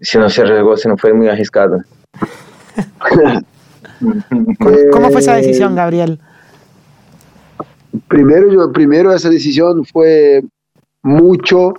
Si 0.00 0.18
no 0.18 0.28
se 0.28 0.42
arriesgó, 0.42 0.76
se 0.76 0.88
no 0.88 0.96
fue 0.96 1.12
muy 1.12 1.28
arriesgado. 1.28 1.78
¿Cómo, 4.90 5.10
fue 5.10 5.20
esa 5.20 5.36
decisión, 5.36 5.76
Gabriel? 5.76 6.18
Primero, 8.08 8.52
yo, 8.52 8.72
primero 8.72 9.12
esa 9.12 9.30
decisión 9.30 9.84
fue 9.84 10.42
mucho 11.02 11.74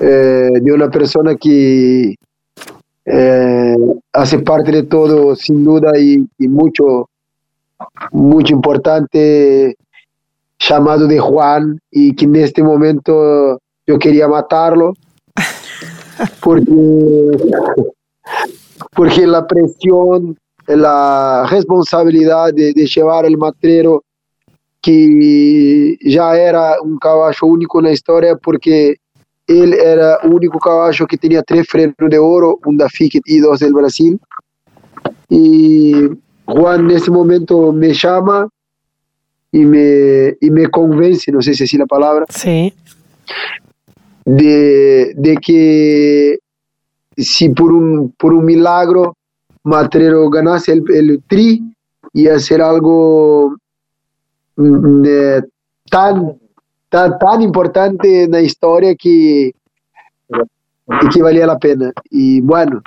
eh, 0.00 0.50
de 0.60 0.72
una 0.72 0.90
persona 0.90 1.34
que 1.36 2.14
eh, 3.04 3.76
hace 4.12 4.38
parte 4.40 4.72
de 4.72 4.82
todo, 4.84 5.34
sin 5.36 5.64
duda, 5.64 5.98
y, 5.98 6.26
y 6.38 6.48
mucho, 6.48 7.08
mucho 8.12 8.54
importante 8.54 9.76
llamado 10.68 11.06
de 11.06 11.18
Juan 11.18 11.80
y 11.90 12.14
que 12.14 12.24
en 12.24 12.36
este 12.36 12.62
momento 12.62 13.58
yo 13.86 13.98
quería 13.98 14.28
matarlo 14.28 14.94
porque, 16.40 16.72
porque 18.94 19.26
la 19.26 19.46
presión, 19.46 20.36
la 20.66 21.46
responsabilidad 21.50 22.52
de, 22.54 22.72
llevar 22.72 23.26
el 23.26 23.36
matrero 23.36 24.04
que 24.82 25.96
ya 26.00 26.36
era 26.36 26.82
un 26.82 26.98
caballo 26.98 27.46
único 27.46 27.78
en 27.78 27.86
la 27.86 27.92
historia 27.92 28.36
porque 28.36 28.96
él 29.46 29.74
era 29.74 30.18
el 30.22 30.32
único 30.32 30.58
caballo 30.58 31.06
que 31.06 31.16
tenía 31.16 31.42
tres 31.42 31.66
frenos 31.68 31.94
de 31.98 32.18
oro, 32.18 32.58
un 32.66 32.76
da 32.76 32.88
FIC 32.88 33.22
y 33.24 33.38
dos 33.38 33.60
del 33.60 33.72
Brasil. 33.72 34.18
Y 35.28 35.94
Juan 36.44 36.90
en 36.90 36.96
ese 36.96 37.10
momento 37.10 37.72
me 37.72 37.94
llama 37.94 38.48
y 39.52 39.64
me, 39.64 40.36
y 40.40 40.50
me 40.50 40.66
convence, 40.68 41.30
no 41.30 41.40
sé 41.40 41.54
si 41.54 41.64
es 41.64 41.74
la 41.74 41.86
palabra, 41.86 42.26
sí. 42.28 42.74
de, 44.24 45.12
de 45.14 45.36
que 45.36 46.38
si 47.16 47.50
por 47.50 47.72
un, 47.72 48.12
por 48.18 48.32
un 48.32 48.44
milagro 48.44 49.16
Matrero 49.64 50.28
ganase 50.28 50.72
el, 50.72 50.84
el 50.92 51.22
tri 51.28 51.62
y 52.12 52.26
hacer 52.26 52.60
algo 52.60 53.56
tan, 55.90 56.38
tan, 56.88 57.18
tan 57.18 57.42
importante 57.42 58.24
en 58.24 58.30
la 58.30 58.40
historia 58.40 58.94
que, 58.94 59.52
que 61.12 61.22
valía 61.22 61.46
la 61.46 61.58
pena. 61.58 61.92
Y 62.10 62.40
bueno, 62.40 62.82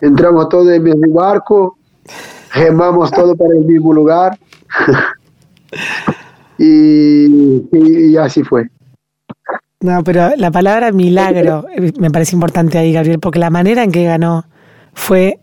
entramos 0.00 0.48
todos 0.48 0.68
en 0.68 0.74
el 0.74 0.82
mismo 0.82 1.14
barco, 1.14 1.78
remamos 2.54 3.10
todo 3.10 3.36
para 3.36 3.54
el 3.54 3.64
mismo 3.64 3.92
lugar. 3.92 4.38
y, 6.58 8.16
así 8.16 8.42
fue. 8.42 8.68
No, 9.80 10.02
pero 10.02 10.30
la 10.36 10.50
palabra 10.50 10.90
milagro 10.90 11.66
eh, 11.70 11.92
me 11.98 12.10
parece 12.10 12.34
importante 12.34 12.78
ahí, 12.78 12.92
Gabriel, 12.92 13.20
porque 13.20 13.38
la 13.38 13.50
manera 13.50 13.84
en 13.84 13.92
que 13.92 14.04
ganó 14.04 14.46
fue 14.94 15.38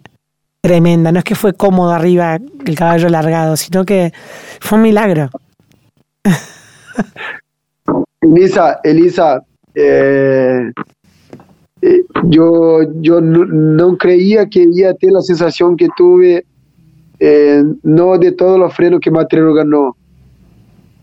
tremenda. 0.63 1.11
No 1.11 1.19
es 1.19 1.25
que 1.25 1.35
fue 1.35 1.53
cómodo 1.53 1.91
arriba 1.91 2.39
el 2.65 2.75
caballo 2.75 3.09
largado, 3.09 3.57
sino 3.57 3.83
que 3.83 4.13
fue 4.61 4.77
un 4.77 4.83
milagro. 4.83 5.29
Elisa, 8.21 8.79
Elisa, 8.83 9.43
eh, 9.75 10.71
eh, 11.81 12.03
yo, 12.23 12.79
yo 13.01 13.19
no, 13.19 13.97
creía 13.97 14.47
que 14.47 14.65
iba 14.71 14.91
a 14.91 14.93
tener 14.93 15.15
la 15.15 15.21
sensación 15.21 15.75
que 15.75 15.89
tuve, 15.97 16.45
no 17.83 18.17
de 18.17 18.31
todos 18.31 18.57
los 18.57 18.73
frenos 18.73 19.01
que 19.01 19.11
Matrero 19.11 19.53
ganó 19.53 19.95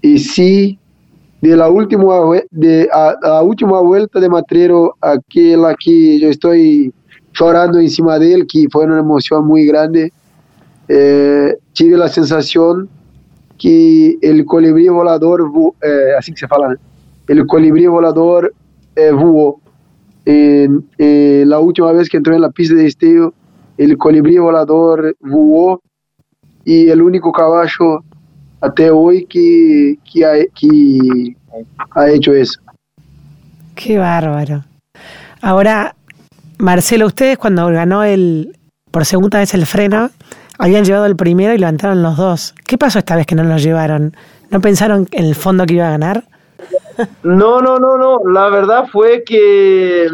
y 0.03 0.18
sí 0.18 0.79
de 1.40 1.57
la 1.57 1.70
última 1.70 2.14
de 2.51 2.88
a, 2.92 3.42
última 3.42 3.81
vuelta 3.81 4.20
de 4.20 4.29
Matrero 4.29 4.94
aquella 5.01 5.75
que 5.79 6.18
yo 6.18 6.29
estoy 6.29 6.92
llorando 7.40 7.79
encima 7.79 8.18
de 8.18 8.35
él 8.35 8.46
que 8.46 8.66
fue 8.70 8.85
una 8.85 8.98
emoción 8.98 9.46
muy 9.46 9.64
grande 9.64 10.12
eh, 10.88 11.57
tuve 11.72 11.96
la 11.96 12.09
sensación 12.09 12.88
que 13.59 14.18
el 14.20 14.44
colibrí 14.44 14.88
volador 14.88 15.50
eh, 15.83 16.12
así 16.18 16.33
que 16.33 16.40
se 16.40 16.48
fala 16.48 16.76
el 17.29 17.46
colibrí 17.46 17.87
volador 17.87 18.53
eh, 18.96 19.12
en, 20.26 21.48
la 21.48 21.59
última 21.59 21.92
vez 21.92 22.09
que 22.09 22.18
entró 22.18 22.35
en 22.35 22.42
la 22.42 22.50
pista 22.50 22.74
de 22.74 22.87
esteo 22.87 23.33
el 23.79 23.96
colibrí 23.96 24.38
volador 24.38 25.16
voló 25.20 25.81
y 26.64 26.88
el 26.88 27.00
único 27.00 27.33
caballo 27.33 28.05
hasta 28.61 28.92
hoy 28.92 29.24
que, 29.24 29.96
que, 30.12 30.24
ha, 30.24 30.33
que 30.55 31.37
ha 31.92 32.11
hecho 32.11 32.35
eso. 32.35 32.61
Qué 33.74 33.96
bárbaro. 33.96 34.62
Ahora, 35.40 35.94
Marcelo, 36.61 37.07
ustedes 37.07 37.38
cuando 37.38 37.66
ganó 37.68 38.05
el 38.05 38.57
por 38.90 39.05
segunda 39.05 39.38
vez 39.38 39.55
el 39.55 39.66
freno, 39.66 40.11
habían 40.59 40.85
llevado 40.85 41.07
el 41.07 41.16
primero 41.16 41.55
y 41.55 41.59
levantaron 41.59 42.03
los 42.03 42.16
dos. 42.16 42.55
¿Qué 42.66 42.77
pasó 42.77 42.99
esta 42.99 43.16
vez 43.16 43.27
que 43.27 43.35
no 43.35 43.44
lo 43.44 43.57
llevaron? 43.57 44.14
¿No 44.51 44.61
pensaron 44.61 45.07
en 45.12 45.25
el 45.25 45.35
fondo 45.35 45.64
que 45.64 45.75
iba 45.75 45.87
a 45.87 45.92
ganar? 45.92 46.25
No, 47.23 47.61
no, 47.61 47.79
no, 47.79 47.96
no. 47.96 48.18
La 48.31 48.49
verdad 48.49 48.87
fue 48.90 49.23
que 49.25 50.09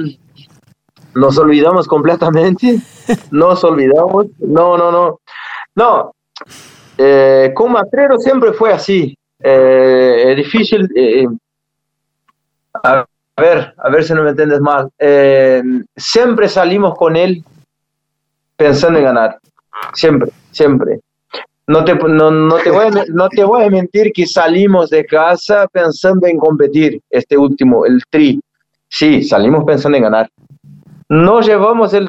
nos 1.14 1.38
olvidamos 1.38 1.88
completamente. 1.88 2.78
Nos 3.30 3.64
olvidamos. 3.64 4.26
No, 4.38 4.76
no, 4.76 4.92
no. 4.92 5.20
No, 5.74 6.12
eh, 6.98 7.52
con 7.54 7.72
Matrero 7.72 8.18
siempre 8.18 8.52
fue 8.52 8.72
así. 8.72 9.16
Eh, 9.40 10.24
es 10.28 10.36
difícil. 10.36 10.88
Eh, 10.94 11.26
a 12.82 13.06
ver, 13.42 13.74
a 13.76 13.90
ver 13.90 14.04
si 14.04 14.14
no 14.14 14.22
me 14.22 14.30
entiendes 14.30 14.60
mal. 14.60 14.90
siempre 15.96 16.48
salimos 16.48 16.94
con 16.96 17.16
él 17.16 17.44
pensando 18.56 18.98
en 18.98 19.04
ganar. 19.04 19.38
Siempre, 19.94 20.30
siempre. 20.50 21.00
No 21.68 21.84
te, 21.84 21.94
no, 21.94 22.56
te 22.62 22.70
voy 22.70 22.86
a, 22.86 22.90
no 23.12 23.28
te 23.28 23.44
voy 23.44 23.64
a 23.64 23.70
mentir 23.70 24.12
que 24.12 24.26
salimos 24.26 24.90
de 24.90 25.04
casa 25.04 25.66
pensando 25.72 26.26
en 26.28 26.38
competir 26.38 27.00
este 27.10 27.36
último, 27.36 27.84
el 27.84 28.00
tri. 28.08 28.40
Sí, 28.88 29.24
salimos 29.24 29.64
pensando 29.64 29.96
en 29.96 30.04
ganar. 30.04 30.30
No 31.08 31.40
llevamos 31.40 31.92
el 31.92 32.08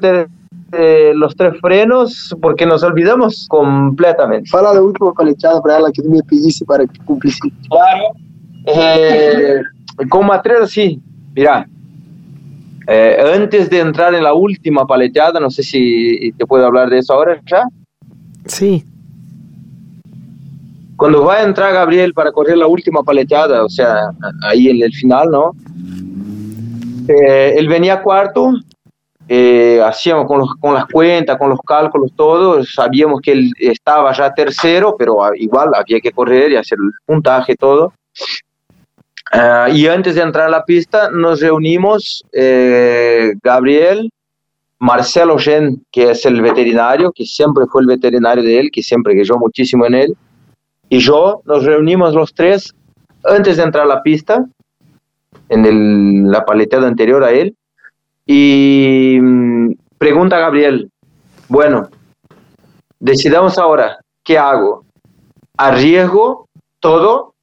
eh, 0.74 1.14
los 1.16 1.36
tres 1.36 1.60
frenos 1.60 2.36
porque 2.42 2.66
nos 2.66 2.84
olvidamos 2.84 3.48
completamente. 3.50 4.50
Fala 4.50 4.74
da 4.74 4.82
última 4.82 5.14
paleteada 5.14 5.62
para 5.62 5.78
ela 5.78 5.92
que 5.92 6.04
tú 6.04 6.10
me 6.10 6.22
pediste 6.24 6.66
para 6.66 6.86
que 6.86 7.00
cumplisse. 7.06 7.40
Claro. 7.70 8.04
Eh, 8.66 9.62
con 10.10 10.28
Matrero 10.28 10.68
sí, 10.68 11.02
mira. 11.38 11.68
Eh, 12.88 13.18
antes 13.36 13.70
de 13.70 13.80
entrar 13.80 14.16
en 14.16 14.24
la 14.24 14.34
última 14.34 14.86
paleteada, 14.88 15.40
no 15.40 15.52
sé 15.52 15.62
si 15.62 16.32
te 16.38 16.46
puedo 16.46 16.66
hablar 16.66 16.90
de 16.90 17.00
eso 17.00 17.14
ahora 17.14 17.40
ya. 17.46 17.64
Sí. 18.46 18.84
Cuando 20.96 21.26
va 21.26 21.36
a 21.36 21.44
entrar 21.44 21.74
Gabriel 21.74 22.14
para 22.14 22.32
correr 22.32 22.58
la 22.58 22.66
última 22.66 23.04
paleteada, 23.04 23.64
o 23.64 23.70
sea, 23.70 24.10
ahí 24.50 24.70
en 24.70 24.82
el 24.82 24.92
final, 24.94 25.30
¿no? 25.30 25.52
Eh, 27.08 27.56
él 27.58 27.68
venía 27.68 28.02
cuarto, 28.02 28.54
eh, 29.28 29.82
hacíamos 29.86 30.26
con, 30.26 30.40
los, 30.40 30.56
con, 30.56 30.74
las 30.74 30.86
cuentas, 30.88 31.38
con 31.38 31.50
los 31.50 31.60
cálculos, 31.60 32.12
todo, 32.16 32.64
sabíamos 32.64 33.22
que 33.22 33.34
él 33.34 33.52
estaba 33.60 34.12
ya 34.14 34.34
tercero, 34.34 34.96
pero 34.98 35.20
igual 35.36 35.72
había 35.76 36.00
que 36.00 36.12
correr 36.12 36.54
y 36.54 36.56
hacer 36.56 36.80
el 36.82 36.92
puntaje, 37.06 37.56
todo. 37.56 37.94
Uh, 39.34 39.70
y 39.74 39.88
antes 39.88 40.16
de 40.16 40.22
entrar 40.22 40.48
a 40.48 40.50
la 40.50 40.64
pista 40.64 41.10
nos 41.12 41.42
reunimos 41.42 42.24
eh, 42.32 43.34
Gabriel, 43.44 44.10
Marcelo 44.80 45.38
Gen, 45.38 45.84
que 45.92 46.12
es 46.12 46.26
el 46.26 46.42
veterinario, 46.42 47.12
que 47.12 47.26
siempre 47.26 47.66
fue 47.70 47.82
el 47.82 47.88
veterinario 47.88 48.44
de 48.44 48.60
él, 48.60 48.70
que 48.72 48.82
siempre 48.82 49.16
creyó 49.16 49.36
muchísimo 49.38 49.86
en 49.86 49.96
él, 49.96 50.18
y 50.88 51.00
yo, 51.00 51.42
nos 51.46 51.66
reunimos 51.66 52.14
los 52.14 52.34
tres 52.34 52.74
antes 53.26 53.58
de 53.58 53.64
entrar 53.64 53.84
a 53.84 53.96
la 53.96 54.04
pista, 54.04 54.46
en 55.50 55.66
el, 55.66 56.32
la 56.32 56.46
paleteada 56.46 56.88
anterior 56.88 57.24
a 57.24 57.32
él, 57.32 57.56
y 58.26 59.18
mm, 59.22 59.74
pregunta 59.98 60.38
a 60.38 60.42
Gabriel, 60.42 60.90
bueno, 61.50 61.90
decidamos 63.00 63.58
ahora, 63.58 64.00
¿qué 64.24 64.38
hago? 64.38 64.86
¿Arriesgo 65.58 66.48
todo 66.80 67.34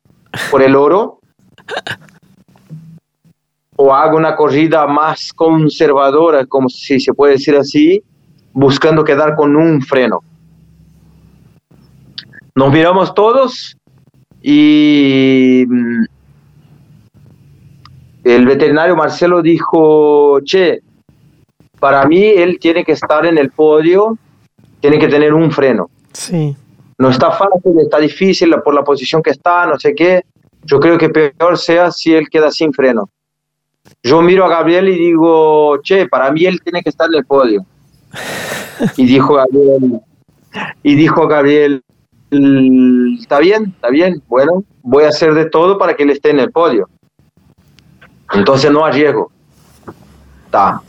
por 0.51 0.62
el 0.62 0.77
oro? 0.77 1.20
¿O 3.77 3.92
hago 3.92 4.16
una 4.16 4.37
corrida 4.37 4.87
más 4.87 5.33
conservadora, 5.33 6.46
como 6.46 6.68
si 6.68 7.00
se 7.00 7.12
puede 7.12 7.33
decir 7.33 7.57
así, 7.57 8.03
buscando 8.53 9.03
quedar 9.03 9.35
con 9.35 9.57
un 9.57 9.83
freno? 9.83 10.20
Nos 12.55 12.72
miramos 12.72 13.12
todos 13.14 13.77
y 14.40 15.64
mm, 15.66 16.05
el 18.22 18.46
veterinario 18.46 18.94
Marcelo 18.94 19.42
dijo, 19.42 20.40
che, 20.40 20.81
para 21.81 22.07
mí 22.07 22.24
él 22.24 22.59
tiene 22.61 22.85
que 22.85 22.92
estar 22.92 23.27
en 23.27 23.38
el 23.38 23.50
podio, 23.50 24.16
tiene 24.81 24.98
que 24.98 25.09
tener 25.09 25.35
un 25.35 25.50
freno. 25.50 25.90
Sí. 26.12 26.57
No 26.96 27.11
está 27.11 27.33
fácil, 27.33 27.79
está 27.81 27.98
difícil 27.98 28.55
por 28.64 28.74
la 28.74 28.85
posición 28.85 29.22
que 29.22 29.31
está, 29.31 29.66
no 29.66 29.79
sé 29.79 29.94
qué. 29.94 30.24
Yo 30.64 30.81
creo 30.81 30.98
que 30.98 31.09
peor 31.09 31.59
sea 31.59 31.90
si 31.90 32.14
él 32.14 32.29
queda 32.29 32.50
sin 32.50 32.72
freno. 32.72 33.11
Yo 34.03 34.22
miro 34.22 34.44
a 34.44 34.48
Gabriel 34.48 34.88
y 34.88 34.98
digo, 34.98 35.81
che, 35.83 36.09
para 36.09 36.31
mí 36.33 36.46
él 36.46 36.61
tiene 36.62 36.83
que 36.83 36.88
estar 36.88 37.09
en 37.09 37.18
el 37.18 37.24
podio. 37.24 37.64
Y 38.96 39.07
dijo 39.07 39.35
Gabriel, 39.35 40.00
y 40.83 40.94
dijo 40.96 41.29
Gabriel, 41.29 41.83
está 43.20 43.38
bien, 43.38 43.72
está 43.74 43.88
bien, 43.88 44.20
bueno, 44.27 44.64
voy 44.83 45.05
a 45.05 45.09
hacer 45.09 45.33
de 45.35 45.46
todo 45.46 45.79
para 45.79 45.94
que 45.94 46.03
él 46.03 46.11
esté 46.11 46.31
en 46.31 46.40
el 46.40 46.50
podio. 46.50 46.88
Entonces 48.33 48.72
no 48.72 48.85
arriesgo. 48.85 49.31
Está. 50.46 50.83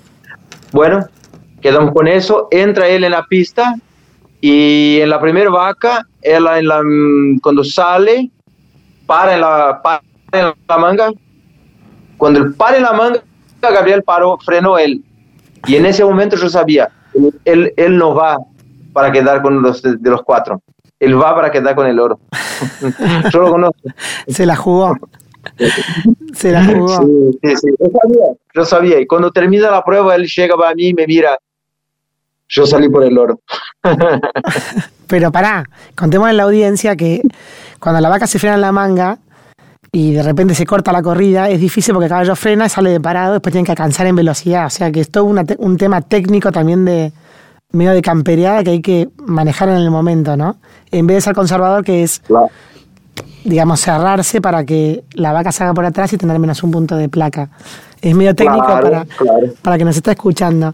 Bueno, 0.71 1.05
quedamos 1.61 1.93
con 1.93 2.07
eso, 2.07 2.47
entra 2.49 2.88
él 2.88 3.03
en 3.03 3.11
la 3.11 3.23
pista 3.25 3.75
y 4.41 4.99
en 4.99 5.09
la 5.09 5.21
primera 5.21 5.49
vaca, 5.49 6.07
él 6.21 6.45
en 6.57 6.67
la, 6.67 6.81
cuando 7.41 7.63
sale, 7.63 8.31
para 9.06 9.36
en 9.36 9.41
la, 9.41 9.82
para 9.82 10.02
en 10.32 10.54
la 10.68 10.78
manga. 10.78 11.12
Cuando 12.18 12.39
él 12.39 12.54
para 12.54 12.78
en 12.78 12.84
la 12.84 12.94
manga, 12.94 13.22
Gabriel 13.62 14.04
paró, 14.04 14.38
frenó 14.44 14.78
él. 14.78 15.04
Y 15.68 15.76
en 15.76 15.86
ese 15.86 16.04
momento 16.04 16.36
yo 16.36 16.50
sabía, 16.50 16.89
él, 17.46 17.74
él 17.76 17.98
no 17.98 18.13
va 18.13 18.38
para 18.94 19.12
quedar 19.12 19.41
con 19.41 19.62
los 19.62 19.82
de, 19.82 19.98
los 20.02 20.22
cuatro. 20.24 20.62
Él 21.00 21.22
va 21.22 21.36
para 21.36 21.52
quedar 21.52 21.76
con 21.76 21.88
el 21.88 22.00
oro. 22.00 22.20
yo 23.32 23.39
lo 23.39 23.52
conozco. 23.52 23.78
Se 24.28 24.46
la 24.46 24.56
jugó. 24.56 24.96
Se 26.34 26.52
la 26.52 26.63
jugó. 26.65 26.88
Sí, 26.88 27.38
sí, 27.44 27.56
sí. 27.58 27.68
Yo 27.78 27.88
sabía, 27.91 28.26
yo 28.54 28.65
sabía. 28.65 29.00
Y 29.02 29.06
cuando 29.06 29.32
termina 29.32 29.70
la 29.70 29.84
prueba, 29.84 30.15
él 30.15 30.26
llega 30.26 30.56
para 30.56 30.74
mí 30.74 30.88
y 30.88 30.94
me 30.94 31.06
mira. 31.06 31.38
Yo 32.47 32.65
salí 32.65 32.89
por 32.89 33.03
el 33.03 33.17
oro. 33.17 33.39
Pero 35.08 35.31
pará, 35.31 35.65
contemos 35.95 36.29
a 36.29 36.34
la 36.34 36.43
audiencia 36.43 36.95
que 36.95 37.21
cuando 37.79 38.01
la 38.01 38.10
vaca 38.10 38.27
se 38.27 38.39
frena 38.39 38.55
en 38.55 38.62
la 38.62 38.71
manga 38.71 39.19
y 39.91 40.13
de 40.13 40.23
repente 40.23 40.55
se 40.55 40.65
corta 40.65 40.91
la 40.91 41.01
corrida, 41.01 41.49
es 41.49 41.60
difícil 41.60 41.93
porque 41.93 42.05
el 42.05 42.10
caballo 42.10 42.36
frena, 42.36 42.67
sale 42.67 42.89
de 42.89 42.99
parado, 42.99 43.34
después 43.34 43.53
tiene 43.53 43.65
que 43.65 43.71
alcanzar 43.71 44.08
en 44.08 44.15
velocidad. 44.15 44.65
O 44.65 44.69
sea 44.69 44.91
que 44.91 45.01
es 45.01 45.10
todo 45.10 45.25
un 45.25 45.77
tema 45.77 46.01
técnico 46.01 46.51
también 46.51 46.86
de 46.86 47.13
medio 47.71 47.91
de 47.91 48.01
campereada 48.01 48.63
que 48.63 48.71
hay 48.71 48.81
que 48.81 49.10
manejar 49.17 49.69
en 49.69 49.77
el 49.77 49.91
momento, 49.91 50.36
¿no? 50.36 50.58
En 50.91 51.08
vez 51.08 51.17
de 51.17 51.21
ser 51.21 51.36
conservador, 51.36 51.84
que 51.84 52.03
es, 52.03 52.21
digamos, 53.43 53.79
cerrarse 53.81 54.41
para 54.41 54.65
que 54.65 55.03
la 55.13 55.34
vaca 55.34 55.51
salga 55.51 55.73
por 55.73 55.86
atrás 55.86 56.12
y 56.13 56.17
tener 56.17 56.39
menos 56.39 56.63
un 56.63 56.71
punto 56.71 56.95
de 56.95 57.10
placa. 57.10 57.49
Es 58.01 58.15
medio 58.15 58.36
técnico 58.36 58.65
para, 58.65 59.05
para 59.62 59.77
que 59.77 59.86
nos 59.86 59.95
esté 59.95 60.12
escuchando. 60.12 60.73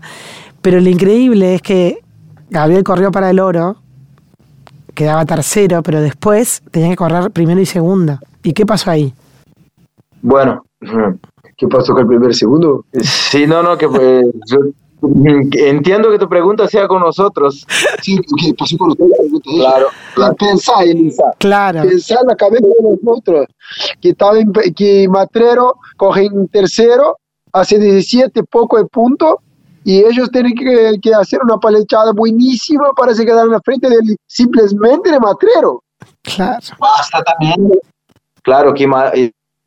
Pero 0.61 0.79
lo 0.79 0.89
increíble 0.89 1.55
es 1.55 1.61
que 1.61 1.99
Gabriel 2.49 2.83
corrió 2.83 3.11
para 3.11 3.29
el 3.29 3.39
oro, 3.39 3.77
quedaba 4.93 5.25
tercero, 5.25 5.81
pero 5.81 6.01
después 6.01 6.61
tenía 6.71 6.89
que 6.89 6.95
correr 6.95 7.31
primero 7.31 7.59
y 7.59 7.65
segundo. 7.65 8.19
¿Y 8.43 8.53
qué 8.53 8.65
pasó 8.65 8.91
ahí? 8.91 9.13
Bueno, 10.21 10.63
¿qué 11.57 11.67
pasó 11.67 11.93
con 11.93 12.03
el 12.03 12.07
primer 12.07 12.31
y 12.31 12.35
segundo? 12.35 12.85
Sí, 13.01 13.47
no, 13.47 13.63
no, 13.63 13.77
que 13.77 13.87
pues, 13.87 14.25
yo 14.47 14.59
entiendo 15.53 16.11
que 16.11 16.19
tu 16.19 16.29
pregunta 16.29 16.67
sea 16.67 16.87
con 16.87 17.01
nosotros. 17.01 17.65
Sí, 18.01 18.17
porque 18.17 18.53
pasó 18.57 18.77
con 18.77 18.89
nosotros. 18.89 19.41
Claro. 19.43 19.87
claro. 20.13 20.35
Pensar, 20.35 20.83
Elisa. 20.83 21.23
Claro. 21.39 21.81
Pensar 21.83 22.19
en 22.21 22.27
la 22.27 22.35
cabeza 22.35 22.67
de 22.67 22.97
nosotros. 23.03 23.47
Que, 23.99 24.09
estaba 24.09 24.39
en, 24.39 24.51
que 24.75 25.07
Matrero 25.07 25.75
coge 25.97 26.25
en 26.25 26.47
tercero, 26.47 27.17
hace 27.51 27.79
17 27.79 28.43
poco 28.43 28.77
de 28.77 28.85
puntos 28.85 29.35
y 29.83 30.03
ellos 30.03 30.29
tienen 30.31 30.53
que, 30.53 30.95
que, 31.01 31.13
hacer 31.13 31.39
una 31.43 31.57
palechada 31.57 32.11
buenísima 32.11 32.91
para 32.95 33.13
se 33.13 33.25
quedar 33.25 33.45
en 33.45 33.51
la 33.51 33.61
frente 33.61 33.89
del 33.89 34.15
simplemente 34.27 35.11
de 35.11 35.19
Matrero. 35.19 35.83
Claro. 36.21 36.59
Basta 36.79 37.23
también. 37.23 37.71
Claro 38.43 38.73
que, 38.73 38.87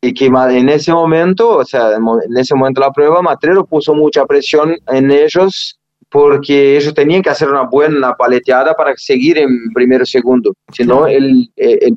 y 0.01 0.13
que 0.13 0.25
en 0.25 0.69
ese 0.69 0.93
momento, 0.93 1.57
o 1.57 1.65
sea, 1.65 1.95
en 1.95 2.37
ese 2.37 2.55
momento 2.55 2.81
de 2.81 2.87
la 2.87 2.93
prueba, 2.93 3.21
Matrero 3.21 3.65
puso 3.65 3.93
mucha 3.93 4.25
presión 4.25 4.75
en 4.87 5.11
ellos 5.11 5.79
porque 6.09 6.77
ellos 6.77 6.93
tenían 6.93 7.21
que 7.21 7.29
hacer 7.29 7.49
una 7.49 7.63
buena 7.63 8.13
paleteada 8.13 8.73
para 8.73 8.93
seguir 8.95 9.37
en 9.37 9.73
primero 9.73 10.05
segundo. 10.05 10.53
Si 10.71 10.83
no, 10.85 11.07
el, 11.07 11.49
el, 11.55 11.95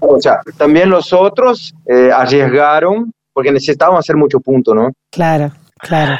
o 0.00 0.20
sea, 0.20 0.40
también 0.56 0.88
los 0.88 1.12
otros 1.12 1.74
eh, 1.86 2.10
arriesgaron 2.12 3.12
porque 3.32 3.52
necesitaban 3.52 3.98
hacer 3.98 4.16
mucho 4.16 4.40
punto, 4.40 4.74
¿no? 4.74 4.90
Claro. 5.10 5.52
Claro. 5.78 6.18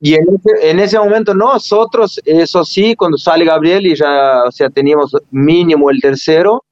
y 0.00 0.14
en 0.14 0.24
ese, 0.34 0.70
en 0.70 0.78
ese, 0.78 0.98
momento 0.98 1.34
nosotros, 1.34 2.18
eso 2.24 2.64
sí, 2.64 2.94
cuando 2.94 3.18
sale 3.18 3.44
Gabriel 3.44 3.86
y 3.86 3.94
ya, 3.94 4.44
o 4.44 4.50
sea, 4.50 4.70
teníamos 4.70 5.14
mínimo 5.30 5.90
el 5.90 6.00
tercero, 6.00 6.64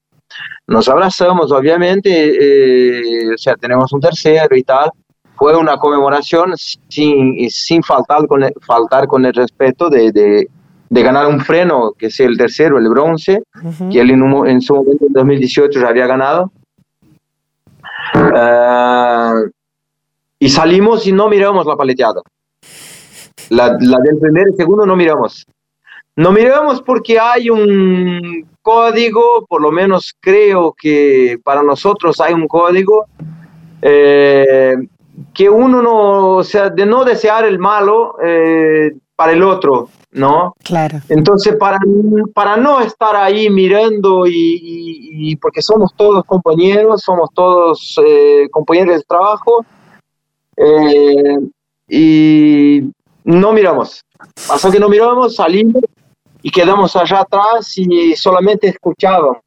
nos 0.67 0.89
abrazamos, 0.89 1.51
obviamente, 1.51 2.09
eh, 2.09 3.33
o 3.33 3.37
sea, 3.37 3.55
tenemos 3.55 3.93
un 3.93 4.01
tercero 4.01 4.55
y 4.55 4.63
tal. 4.63 4.89
Fue 5.35 5.55
una 5.55 5.77
conmemoración 5.77 6.53
sin, 6.57 7.49
sin 7.49 7.83
faltar, 7.83 8.25
con 8.25 8.43
el, 8.43 8.53
faltar 8.61 9.05
con 9.05 9.25
el 9.25 9.33
respeto 9.33 9.89
de, 9.89 10.11
de, 10.11 10.47
de 10.89 11.03
ganar 11.03 11.27
un 11.27 11.41
freno, 11.41 11.91
que 11.97 12.07
es 12.07 12.19
el 12.19 12.37
tercero, 12.37 12.77
el 12.77 12.89
bronce, 12.89 13.43
uh 13.55 13.67
-huh. 13.67 13.91
que 13.91 13.99
él 13.99 14.11
en, 14.11 14.23
un, 14.23 14.47
en, 14.47 14.61
su 14.61 14.73
momento, 14.75 15.05
en 15.05 15.13
2018, 15.13 15.79
ya 15.79 15.87
había 15.89 16.07
ganado. 16.07 16.51
Uh, 18.15 19.49
y 20.39 20.49
salimos 20.49 21.07
y 21.07 21.11
no 21.11 21.29
miramos 21.29 21.65
la 21.65 21.75
paleteada. 21.75 22.21
La, 23.49 23.77
la, 23.79 23.99
del 23.99 24.17
primer 24.19 24.49
y 24.49 24.55
segundo 24.55 24.85
no 24.85 24.95
miramos. 24.95 25.45
No 26.15 26.31
miramos 26.31 26.81
porque 26.81 27.19
hay 27.19 27.49
un 27.49 28.47
código, 28.61 29.45
por 29.47 29.61
lo 29.61 29.71
menos 29.71 30.15
creo 30.19 30.73
que 30.73 31.37
para 31.43 31.61
nosotros 31.61 32.19
hay 32.21 32.33
un 32.33 32.47
código 32.47 33.05
eh, 33.81 34.75
que 35.33 35.49
uno 35.49 35.81
no, 35.81 36.29
o 36.37 36.43
sea, 36.43 36.69
de 36.69 36.85
no 36.85 37.03
desear 37.03 37.45
el 37.45 37.59
malo 37.59 38.15
eh, 38.23 38.93
para 39.15 39.33
el 39.33 39.43
otro, 39.43 39.89
¿no? 40.11 40.55
Claro. 40.63 40.99
Entonces, 41.09 41.55
para, 41.57 41.77
para 42.33 42.57
no 42.57 42.79
estar 42.79 43.15
ahí 43.15 43.49
mirando 43.49 44.25
y, 44.25 44.31
y, 44.33 45.31
y 45.31 45.35
porque 45.35 45.61
somos 45.61 45.93
todos 45.95 46.23
compañeros, 46.25 47.01
somos 47.01 47.29
todos 47.33 47.99
eh, 48.05 48.47
compañeros 48.51 48.97
de 48.97 49.03
trabajo, 49.03 49.65
eh, 50.57 51.39
y 51.87 52.91
no 53.23 53.53
miramos. 53.53 54.03
Pasó 54.47 54.71
que 54.71 54.79
no 54.79 54.89
miramos, 54.89 55.35
salimos 55.35 55.83
y 56.41 56.51
quedamos 56.51 56.95
allá 56.95 57.21
atrás 57.21 57.73
y 57.77 58.15
solamente 58.15 58.67
escuchábamos. 58.67 59.37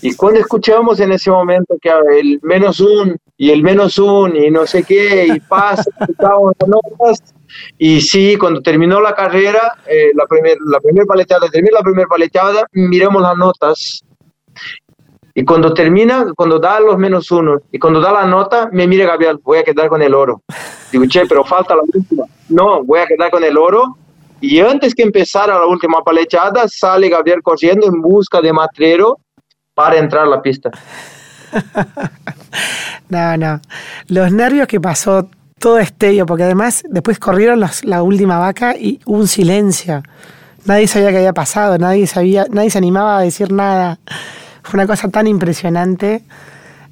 Y 0.00 0.14
cuando 0.14 0.40
escuchamos 0.40 1.00
en 1.00 1.12
ese 1.12 1.30
momento 1.30 1.76
que 1.80 1.90
el 2.20 2.38
menos 2.42 2.78
un 2.78 3.16
y 3.36 3.50
el 3.50 3.62
menos 3.62 3.98
un 3.98 4.36
y 4.36 4.50
no 4.50 4.66
sé 4.66 4.84
qué, 4.84 5.26
y 5.26 5.40
pasa, 5.48 5.90
y 7.78 8.00
sí, 8.00 8.36
cuando 8.36 8.60
terminó 8.60 9.00
la 9.00 9.14
carrera, 9.14 9.76
eh, 9.86 10.12
la 10.14 10.26
primera 10.26 10.56
la 10.66 10.80
primer 10.80 11.06
paleteada, 11.06 11.48
terminó 11.48 11.78
la 11.78 11.82
primera 11.82 12.06
paleteada, 12.06 12.66
miramos 12.72 13.22
las 13.22 13.36
notas. 13.36 14.04
Y 15.38 15.44
cuando 15.44 15.72
termina, 15.72 16.26
cuando 16.34 16.58
da 16.58 16.80
los 16.80 16.98
menos 16.98 17.30
uno, 17.30 17.60
y 17.70 17.78
cuando 17.78 18.00
da 18.00 18.10
la 18.10 18.26
nota, 18.26 18.70
me 18.72 18.88
mira 18.88 19.06
Gabriel, 19.06 19.38
voy 19.40 19.58
a 19.58 19.62
quedar 19.62 19.88
con 19.88 20.02
el 20.02 20.12
oro. 20.12 20.42
Digo, 20.90 21.04
che, 21.06 21.26
pero 21.26 21.44
falta 21.44 21.76
la 21.76 21.82
última. 21.82 22.24
No, 22.48 22.82
voy 22.82 22.98
a 22.98 23.06
quedar 23.06 23.30
con 23.30 23.44
el 23.44 23.56
oro. 23.56 23.96
Y 24.40 24.58
antes 24.58 24.96
que 24.96 25.04
empezara 25.04 25.56
la 25.56 25.66
última 25.66 26.02
paleteada, 26.02 26.66
sale 26.66 27.08
Gabriel 27.08 27.40
corriendo 27.40 27.86
en 27.86 28.02
busca 28.02 28.40
de 28.40 28.52
Matrero 28.52 29.20
para 29.74 29.98
entrar 29.98 30.24
a 30.24 30.28
la 30.28 30.42
pista. 30.42 30.72
no, 33.08 33.36
no. 33.36 33.60
Los 34.08 34.32
nervios 34.32 34.66
que 34.66 34.80
pasó 34.80 35.28
todo 35.60 35.78
estello, 35.78 36.26
porque 36.26 36.42
además 36.42 36.82
después 36.88 37.20
corrieron 37.20 37.64
la 37.82 38.02
última 38.02 38.40
vaca 38.40 38.76
y 38.76 38.98
hubo 39.04 39.18
un 39.18 39.28
silencio. 39.28 40.02
Nadie 40.64 40.88
sabía 40.88 41.10
qué 41.10 41.18
había 41.18 41.32
pasado, 41.32 41.78
nadie 41.78 42.08
sabía, 42.08 42.46
nadie 42.50 42.70
se 42.70 42.78
animaba 42.78 43.18
a 43.18 43.22
decir 43.22 43.52
nada. 43.52 44.00
Fue 44.68 44.76
una 44.76 44.86
cosa 44.86 45.08
tan 45.08 45.26
impresionante. 45.26 46.22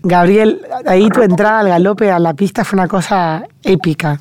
Gabriel, 0.02 0.62
ahí 0.86 1.10
tu 1.10 1.20
entrada 1.20 1.60
al 1.60 1.68
galope 1.68 2.10
a 2.10 2.18
la 2.18 2.32
pista 2.32 2.64
fue 2.64 2.78
una 2.78 2.88
cosa 2.88 3.44
épica. 3.62 4.18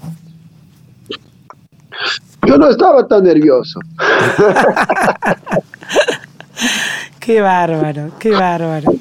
Yo 2.45 2.57
no 2.57 2.67
estaba 2.67 3.07
tan 3.07 3.23
nervioso. 3.23 3.79
qué 7.21 7.39
bárbaro, 7.39 8.11
qué 8.19 8.31
bárbaro. 8.31 8.91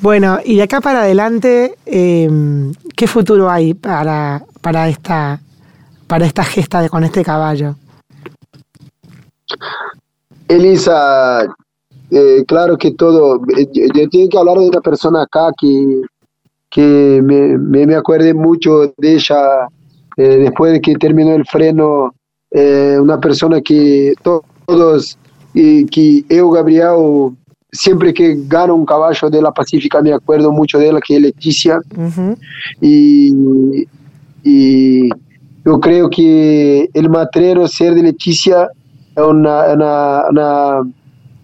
Bueno, 0.00 0.38
y 0.44 0.54
de 0.54 0.62
acá 0.62 0.80
para 0.80 1.00
adelante, 1.00 1.74
em, 1.86 2.72
¿qué 2.94 3.08
futuro 3.08 3.50
hay 3.50 3.74
para, 3.74 4.44
para, 4.60 4.88
esta, 4.88 5.40
para 6.06 6.24
esta 6.24 6.44
gesta 6.44 6.82
de, 6.82 6.88
con 6.88 7.02
este 7.02 7.24
caballo? 7.24 7.74
Elisa, 10.46 11.48
eh, 12.10 12.44
claro 12.46 12.76
que 12.76 12.92
todo, 12.92 13.40
eh, 13.56 13.66
yo, 13.72 14.08
tengo 14.08 14.28
que 14.28 14.38
hablar 14.38 14.58
de 14.58 14.68
una 14.68 14.80
persona 14.80 15.22
acá 15.22 15.50
que, 15.58 16.02
que 16.70 17.20
me, 17.22 17.56
me, 17.58 17.94
acuerde 17.94 18.34
mucho 18.34 18.92
de 18.98 19.14
ella 19.14 19.68
eh, 20.16 20.38
después 20.38 20.72
de 20.72 20.80
que 20.80 20.94
terminó 20.94 21.34
el 21.34 21.44
freno, 21.46 22.14
una 23.00 23.18
persona 23.18 23.60
que 23.60 24.14
todos, 24.22 25.18
y 25.52 25.86
que 25.86 26.24
yo, 26.28 26.50
Gabriel, 26.50 27.34
siempre 27.72 28.14
que 28.14 28.36
gano 28.46 28.76
un 28.76 28.86
caballo 28.86 29.28
de 29.28 29.42
la 29.42 29.50
Pacífica 29.50 30.00
me 30.00 30.12
acuerdo 30.12 30.52
mucho 30.52 30.78
de 30.78 30.88
ella, 30.88 31.00
que 31.04 31.16
es 31.16 31.22
Leticia. 31.22 31.80
y, 32.80 33.86
y, 34.44 35.08
yo 35.64 35.80
creo 35.80 36.10
que 36.10 36.90
el 36.92 37.08
matrero 37.08 37.66
ser 37.66 37.94
de 37.94 38.02
Leticia 38.02 38.68
es 39.16 39.22
una, 39.22 39.72
una, 39.72 40.22
una, 40.30 40.82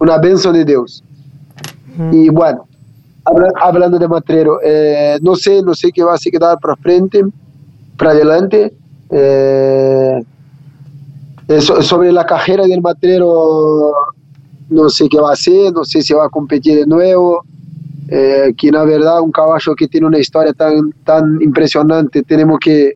una 0.01 0.19
benção 0.19 0.53
de 0.53 0.65
Dios. 0.65 1.05
Y 2.13 2.31
bueno, 2.31 2.67
hablando 3.61 3.99
de 3.99 4.09
matrero, 4.09 4.59
eh, 4.63 5.19
no 5.21 5.37
sé, 5.37 5.63
no 5.63 5.75
sé 5.75 5.93
qué 5.93 6.03
va 6.03 6.15
a 6.15 6.19
quedar 6.19 6.59
para 6.59 6.75
frente, 6.77 7.23
para 7.97 8.13
adelante. 8.13 8.73
Eh, 9.11 10.25
sobre 11.61 12.13
la 12.13 12.25
cajera 12.25 12.65
del 12.65 12.81
matrero 12.81 13.93
no 14.69 14.89
sé 14.89 15.09
qué 15.09 15.21
va 15.21 15.31
a 15.31 15.33
hacer, 15.33 15.73
no 15.73 15.85
sé 15.85 16.01
si 16.01 16.15
va 16.15 16.27
a 16.27 16.29
competir 16.29 16.79
de 16.79 16.87
nuevo. 16.87 17.43
Eh, 18.13 18.55
que 18.57 18.73
na 18.73 18.83
verdad 18.83 19.21
un 19.21 19.31
caballo 19.31 19.75
que 19.77 19.87
tiene 19.87 20.07
una 20.07 20.19
historia 20.19 20.53
tan, 20.53 20.91
tan 21.05 21.41
impresionante, 21.41 22.25
tenemos 22.25 22.59
que 22.59 22.95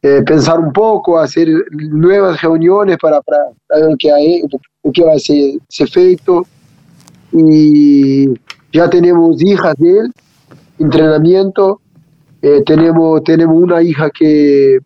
eh, 0.00 0.22
pensar 0.24 0.60
un 0.60 0.72
poco, 0.72 1.18
hacer 1.18 1.48
nuevas 1.72 2.40
reuniones 2.40 2.98
para, 2.98 3.20
para, 3.20 3.40
ver 3.68 3.96
qué, 3.98 4.12
hay, 4.12 4.42
qué 4.92 5.04
va 5.04 5.14
a 5.14 5.18
ser, 5.18 5.58
ser 5.68 5.88
feito. 5.88 6.46
Y 7.32 8.28
ya 8.72 8.88
tenemos 8.90 9.42
hijas 9.42 9.74
de 9.78 9.98
él, 9.98 10.12
entrenamiento, 10.78 11.80
eh, 12.42 12.62
tenemos, 12.66 13.22
tenemos 13.22 13.56
una 13.62 13.82
hija 13.82 14.10
que 14.10 14.78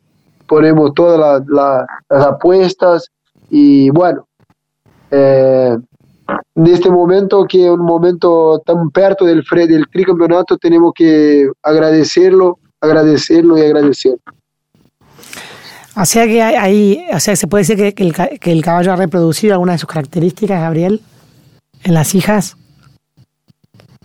ponemos 0.46 0.92
todas 0.94 1.42
las 1.48 2.24
apuestas 2.24 3.10
y 3.50 3.90
bueno, 3.90 4.26
eh, 5.10 5.76
en 6.54 6.66
este 6.66 6.90
momento, 6.90 7.46
que 7.46 7.64
es 7.64 7.70
un 7.70 7.84
momento 7.84 8.60
tan 8.64 8.90
perto 8.90 9.24
del, 9.24 9.44
del 9.68 9.86
tricampeonato, 9.88 10.56
tenemos 10.58 10.92
que 10.94 11.48
agradecerlo, 11.62 12.58
agradecerlo 12.80 13.56
y 13.58 13.62
agradecerlo. 13.62 14.35
O 15.96 16.04
sea 16.04 16.26
que 16.26 16.42
ahí, 16.42 17.04
o 17.12 17.20
sea, 17.20 17.34
se 17.36 17.46
puede 17.46 17.62
decir 17.64 17.94
que, 17.94 18.04
el, 18.04 18.38
que 18.38 18.52
el 18.52 18.62
caballo 18.62 18.92
ha 18.92 18.96
reproducido 18.96 19.54
alguna 19.54 19.72
de 19.72 19.78
sus 19.78 19.88
características, 19.88 20.60
Gabriel, 20.60 21.00
en 21.84 21.94
las 21.94 22.14
hijas. 22.14 22.56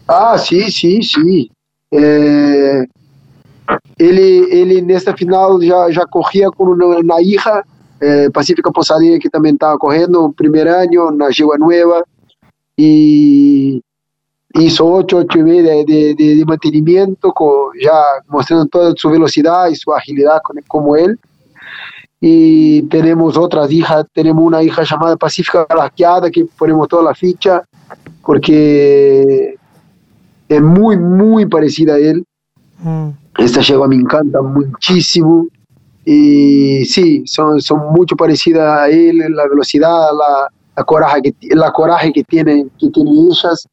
Ah, 0.08 0.38
sí, 0.38 0.72
sí, 0.72 1.02
sí. 1.04 1.52
Él, 1.92 2.88
él 3.98 4.72
en 4.72 4.90
esta 4.90 5.16
final 5.16 5.60
ya, 5.62 5.90
ya 5.90 6.06
cogía 6.06 6.50
con 6.50 6.82
una 6.82 7.22
hija 7.22 7.64
eh, 8.02 8.30
Pacífica 8.34 8.72
Posadinha, 8.72 9.20
que 9.20 9.30
também 9.30 9.54
estava 9.54 9.78
correndo 9.78 10.26
o 10.26 10.34
primeiro 10.34 10.76
ano 10.76 11.12
na 11.12 11.32
Gigua 11.32 11.58
Nueva, 11.58 12.04
e 12.76 13.80
hizo 14.58 14.86
8, 14.86 15.18
8 15.18 15.38
y 15.38 15.44
media 15.44 15.86
de, 15.86 16.16
de, 16.16 16.36
de, 16.36 16.46
mantenimiento, 16.46 17.32
con, 17.32 17.72
ya 17.80 17.94
mostrando 18.28 18.66
toda 18.66 18.94
su 18.98 19.10
velocidad 19.10 19.70
y 19.70 19.76
su 19.76 19.94
agilidad 19.94 20.42
con, 20.44 20.58
como 20.68 20.96
él. 20.96 21.20
Y 22.24 22.84
tenemos 22.84 23.36
otras 23.36 23.72
hijas, 23.72 24.06
tenemos 24.14 24.44
una 24.46 24.62
hija 24.62 24.84
llamada 24.84 25.18
Pacífica 25.18 25.66
Laqueada, 25.76 26.30
que 26.30 26.46
ponemos 26.58 26.88
toda 26.88 27.02
la 27.02 27.16
ficha, 27.16 27.64
porque 28.24 29.56
es 30.48 30.62
muy, 30.62 30.98
muy 30.98 31.48
parecida 31.48 31.96
a 31.96 31.98
él. 31.98 32.24
Mm. 32.78 33.10
Esta 33.40 33.62
yegua 33.62 33.88
me 33.88 33.96
encanta 33.96 34.40
muchísimo. 34.40 35.48
Y 36.06 36.86
sí, 36.86 37.24
son, 37.26 37.60
son 37.60 37.92
mucho 37.92 38.16
parecidas 38.16 38.82
a 38.82 38.90
él, 38.90 39.18
la 39.30 39.48
velocidad, 39.48 40.10
la, 40.16 40.48
la 40.76 40.84
coraje 40.84 41.22
que, 41.24 41.56
la 41.56 41.72
coraje 41.72 42.12
que 42.14 42.24
tienen, 42.24 42.70
que 42.80 42.90
tienen 42.90 43.14
ellas. 43.32 43.68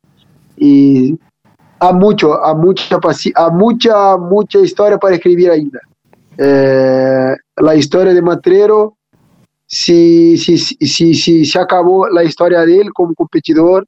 Y 0.56 1.18
hay 1.80 1.94
mucho, 1.94 2.44
hay 2.44 2.54
mucha, 2.54 2.98
hay 3.34 3.50
mucha, 3.52 4.16
mucha 4.16 4.58
historia 4.58 4.98
para 4.98 5.16
escribir 5.16 5.50
ainda. 5.50 5.80
Eh, 6.36 7.34
la 7.60 7.74
historia 7.74 8.14
de 8.14 8.22
Matrero, 8.22 8.96
si, 9.66 10.36
si, 10.38 10.58
si, 10.58 11.14
si, 11.14 11.44
se 11.44 11.58
acabó 11.58 12.08
la 12.08 12.24
historia 12.24 12.60
de 12.60 12.80
él 12.80 12.92
como 12.92 13.14
competidor, 13.14 13.86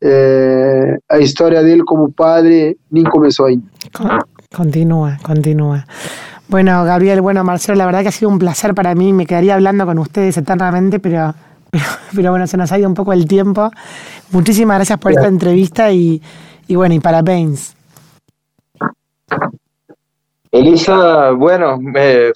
eh, 0.00 0.98
la 1.08 1.20
historia 1.20 1.62
de 1.62 1.72
él 1.74 1.84
como 1.84 2.10
padre 2.10 2.78
ni 2.90 3.04
comenzó 3.04 3.46
ainda. 3.46 3.68
Continúa, 4.54 5.18
continúa. 5.22 5.86
Bueno, 6.48 6.84
Gabriel, 6.84 7.20
bueno, 7.20 7.44
Marcelo, 7.44 7.76
la 7.76 7.86
verdad 7.86 8.02
que 8.02 8.08
ha 8.08 8.12
sido 8.12 8.28
un 8.28 8.40
placer 8.40 8.74
para 8.74 8.94
mí. 8.96 9.12
Me 9.12 9.24
quedaría 9.24 9.54
hablando 9.54 9.86
con 9.86 9.98
ustedes 9.98 10.36
eternamente, 10.36 10.98
pero, 10.98 11.32
pero, 12.16 12.30
bueno, 12.30 12.46
se 12.48 12.56
nos 12.56 12.72
ha 12.72 12.78
ido 12.78 12.88
un 12.88 12.94
poco 12.94 13.12
el 13.12 13.26
tiempo. 13.28 13.70
Muchísimas 14.32 14.78
gracias 14.78 14.98
por 14.98 15.12
esta 15.12 15.28
entrevista 15.28 15.92
y, 15.92 16.20
y 16.66 16.74
bueno, 16.74 16.94
y 16.94 17.00
parabéns. 17.00 17.76
Elisa, 20.52 21.30
bueno, 21.30 21.78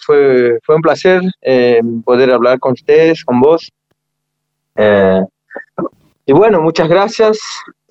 fue, 0.04 0.58
fue 0.62 0.76
un 0.76 0.82
placer 0.82 1.22
eh, 1.42 1.80
poder 2.04 2.30
hablar 2.30 2.60
con 2.60 2.72
ustedes, 2.72 3.24
con 3.24 3.40
vos. 3.40 3.70
Eh, 4.76 5.24
y 6.26 6.32
bueno, 6.32 6.60
muchas 6.60 6.88
gracias. 6.88 7.38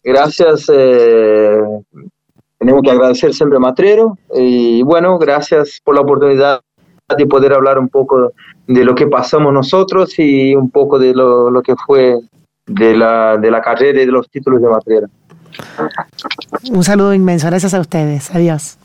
Gracias 0.04 0.70
eh, 0.74 1.58
tenemos 2.58 2.82
que 2.82 2.92
agradecer 2.92 3.34
siempre 3.34 3.58
a 3.58 3.60
Matrero 3.60 4.18
y 4.34 4.82
bueno, 4.84 5.18
gracias 5.18 5.80
por 5.84 5.96
la 5.96 6.02
oportunidad 6.02 6.62
de 7.18 7.26
poder 7.26 7.54
hablar 7.54 7.78
un 7.78 7.90
poco 7.90 8.32
de 8.68 8.86
lo 8.86 8.96
que 8.96 9.08
pasamos 9.08 9.54
nosotros 9.54 10.18
y 10.18 10.56
un 10.56 10.70
poco 10.70 10.98
de 10.98 11.14
lo, 11.14 11.52
lo 11.52 11.62
que 11.62 11.76
fue 11.76 12.18
de 12.66 12.96
la, 12.96 13.38
de 13.38 13.52
la 13.52 13.62
carrera 13.62 14.02
y 14.02 14.06
de 14.06 14.12
los 14.12 14.30
títulos 14.30 14.62
de 14.62 14.70
Matrero. 14.70 15.08
Un 16.72 16.84
saludo 16.84 17.14
inmenso, 17.14 17.48
gracias 17.48 17.74
a 17.74 17.80
ustedes, 17.80 18.34
adiós. 18.34 18.78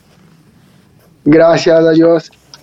Gracias, 1.24 1.86
adiós. 1.86 2.30